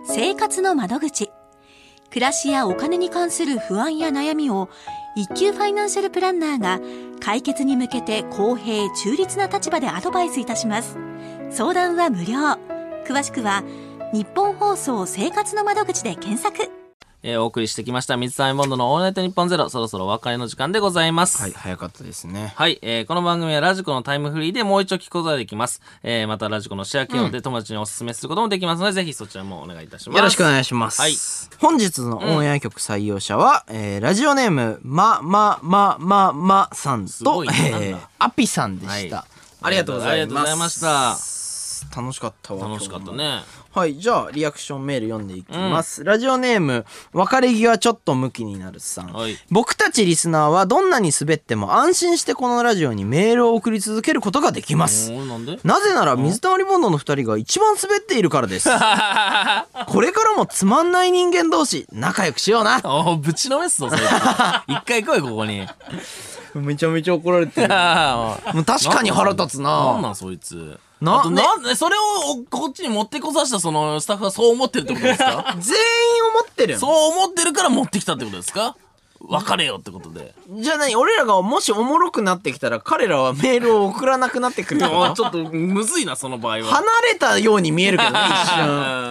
[0.06, 1.30] 生活の窓口。
[2.08, 4.70] 暮らしやお金に関する不安や悩みを
[5.14, 6.80] 一級ファイナンシャルプランナーが
[7.20, 10.96] 解決に向けて公平中立な立場でアドバイスいたします。
[11.50, 12.38] 相談は無料。
[13.06, 13.62] 詳しくは
[14.14, 16.81] 日本放送生活の窓口で検索。
[17.22, 21.40] えーお送りしてきました、水溜りボンドのオールナイトニッポンゼロ、そろそろお別れの時間でございます。
[21.40, 25.80] はい早かったですねはい、えーこの番組はラジコのタイムフリーでもう一度聞くことができます。
[26.02, 30.16] えーまたラジコのシェア機能で友達にお勧めすることもできますので、ぜひそちらもお願いいたします。
[30.16, 31.00] よろしくお願いします。
[31.00, 31.14] はい
[31.60, 39.16] 本日のオンエア曲採用者は、えーラジオネーム、ま、ま、ま、ま、まさんと、ねえーだアピさんでした。
[39.16, 39.24] はい
[39.64, 40.12] ありがとうございます。
[40.12, 42.00] ありがとうございました。
[42.00, 42.68] 楽しかったわ。
[42.68, 43.12] 楽しかった。
[43.12, 43.42] ね。
[43.74, 46.04] はい、じゃあ、リアクションメール読んでいきます。
[46.04, 46.84] ラジオネーム、
[47.14, 49.12] 別れ際ちょっと向きになるさん。
[49.14, 55.10] はい僕たちリスナーはどんなに滑っても安心してこのラジオにメールを送り続けることができます。
[55.10, 55.58] なんで？
[55.64, 58.68] なぜなら水溜りボンドの二人が一番滑っているからです。
[59.88, 62.78] これからもつまんない人間同士仲良くしような。
[62.84, 64.02] おーぶちのめすぞ、そいつ。
[64.68, 65.66] 一回来い、ここに。
[66.54, 67.68] めちゃめちゃ怒られてる。
[67.72, 69.94] あもう確かに腹立つな。
[69.94, 70.78] なんなん、そいつ。
[71.02, 75.54] なあとなんそれをこっちに持ってこさせたそのスタッフはそう思ってるってことですか？
[75.58, 76.78] 全員思ってるよ。
[76.78, 78.76] そう思ってるから持ってきたってことですか？
[79.24, 80.34] 別れよってことで。
[80.50, 86.64] じゃあ何俺らがもしおもろくなってきたら彼らはメールを送らなくなってくる ちょっとむずいな、その場合は。
[86.66, 88.68] 離れたように見えるけどね、 一瞬。
[88.68, 88.70] う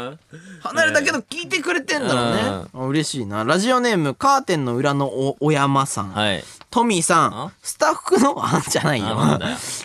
[0.10, 0.20] ん
[0.64, 2.42] 離れたけど聞いてくれてんだろうね。
[2.74, 3.44] あ嬉しいな。
[3.46, 6.12] ラジオネーム、カーテンの裏のお、お山さん。
[6.12, 6.44] はい。
[6.72, 9.40] トミーさんあ、スタッフの、あ、じゃないよ。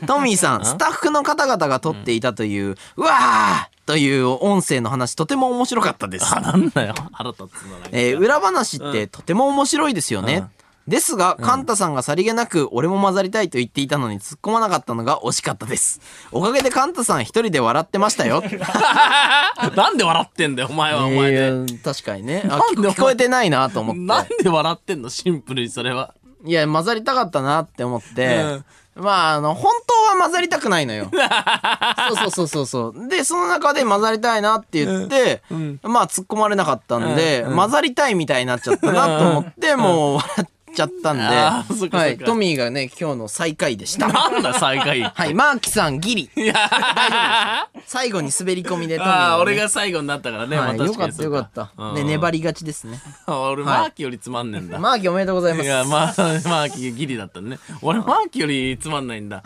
[0.07, 6.27] トミーさん、スタッフの方々が撮っていたという、うわーという音声の話、とても面白かったです。
[6.35, 6.95] あ、なんだよ。
[7.13, 7.89] 腹立つな。
[7.93, 10.49] えー裏話ってとても面白いですよね。
[10.89, 16.01] ですが、カンタさんがさりげなく俺も混ざりたいと言っていたのに突っ込まなかったのが惜しかったです。
[16.31, 18.41] おかげでカンタさん一人で笑ってましたよ。
[19.75, 21.47] なんで笑ってんだよ、お前は、お前で。
[21.49, 22.45] えー確かにね。
[22.49, 24.01] あ聞こえてないなと思って。
[24.01, 25.09] なんで笑ってんの？
[25.11, 26.15] シンプルにそれは。
[26.45, 28.61] いや、混ざりたかったなって思って。
[28.95, 31.11] まあ、あの、本当は混ざりたくないのよ。
[32.09, 33.09] そうそうそうそうそう。
[33.09, 35.43] で、その中で混ざりたいなって言って、
[35.83, 40.45] まあ、突っ込まれなかったんで、混ざりたいみたいになっちゃったなと思って、もう笑っ
[40.77, 44.09] ちゃったんで、はい、トミーがね、今日の最下位でした。
[44.09, 45.03] なんだ、最下位。
[45.03, 46.31] はい、マーキさんギリ。
[46.37, 46.55] いや
[47.87, 50.57] 最後に滑り込みでトミーがね、ああ、俺が最後になったからね。
[50.59, 51.93] はい、まあよかったよかった。
[51.95, 53.01] ね、粘りがちですね。
[53.27, 54.79] 俺、マーキーよりつまんねえんだ。
[54.79, 55.65] マーキおめでとうございます。
[55.65, 57.59] いや、まあ、マーキーギリだったね。
[57.81, 59.43] 俺、マーキーよりつまんないんだ。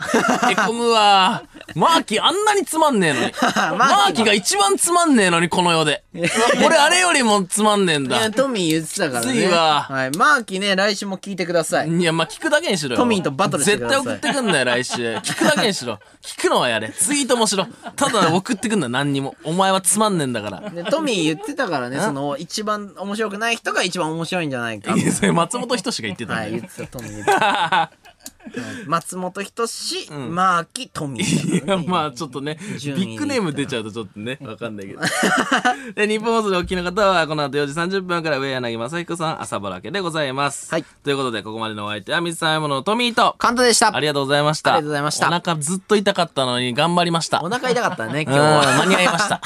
[0.49, 1.43] へこむわ。
[1.75, 3.31] マーキーあんなにつまんねえのに。
[3.77, 6.03] マーキーが一番つまんねえのに、この世で。
[6.65, 8.31] 俺、あれよりもつまんねえんだいや、。
[8.31, 9.33] トミー言ってたからね。
[9.33, 10.11] ついわはい。
[10.11, 11.89] マーキーね、来週も聞いてください。
[11.89, 12.97] いや、まあ、聞くだけにしろよ。
[12.97, 15.15] トミーとバトルしてください絶対送ってくんなよ、来週。
[15.17, 15.99] 聞くだけにしろ。
[16.21, 16.89] 聞くのはやれ。
[16.89, 17.67] ツイートもしろ。
[17.95, 19.35] ただ送ってくんな、何にも。
[19.43, 20.69] お前はつまんねえんだから。
[20.69, 24.95] で、トミー言ってたからね、その、一番面白くない人が一番面白いんじゃないか。
[24.95, 27.91] いやそれ松本人志が言ってたんはい、言ってた、トミー言ってた。
[28.41, 34.99] は い松本人志、マーキー、トミーいや、まあちょっとね、ビ順位ッグネーム出ちゃうとちょっとね、わかんないけど。
[35.95, 40.71] で、日本放送でお聞きの方は、この後4時30分から上柳正彦さん、朝ぼらけでございます。
[40.71, 43.99] はいということで、ここまでのお相手は水溜りボンドのトミーと、カンタでしたあ。
[43.99, 44.73] りがとうございました。
[44.73, 47.41] ありがとうございましたお腹ずっと痛かったのに頑張りました。
[47.43, 48.77] お腹痛かったね、今うん日は。
[48.79, 49.41] 間に合いました。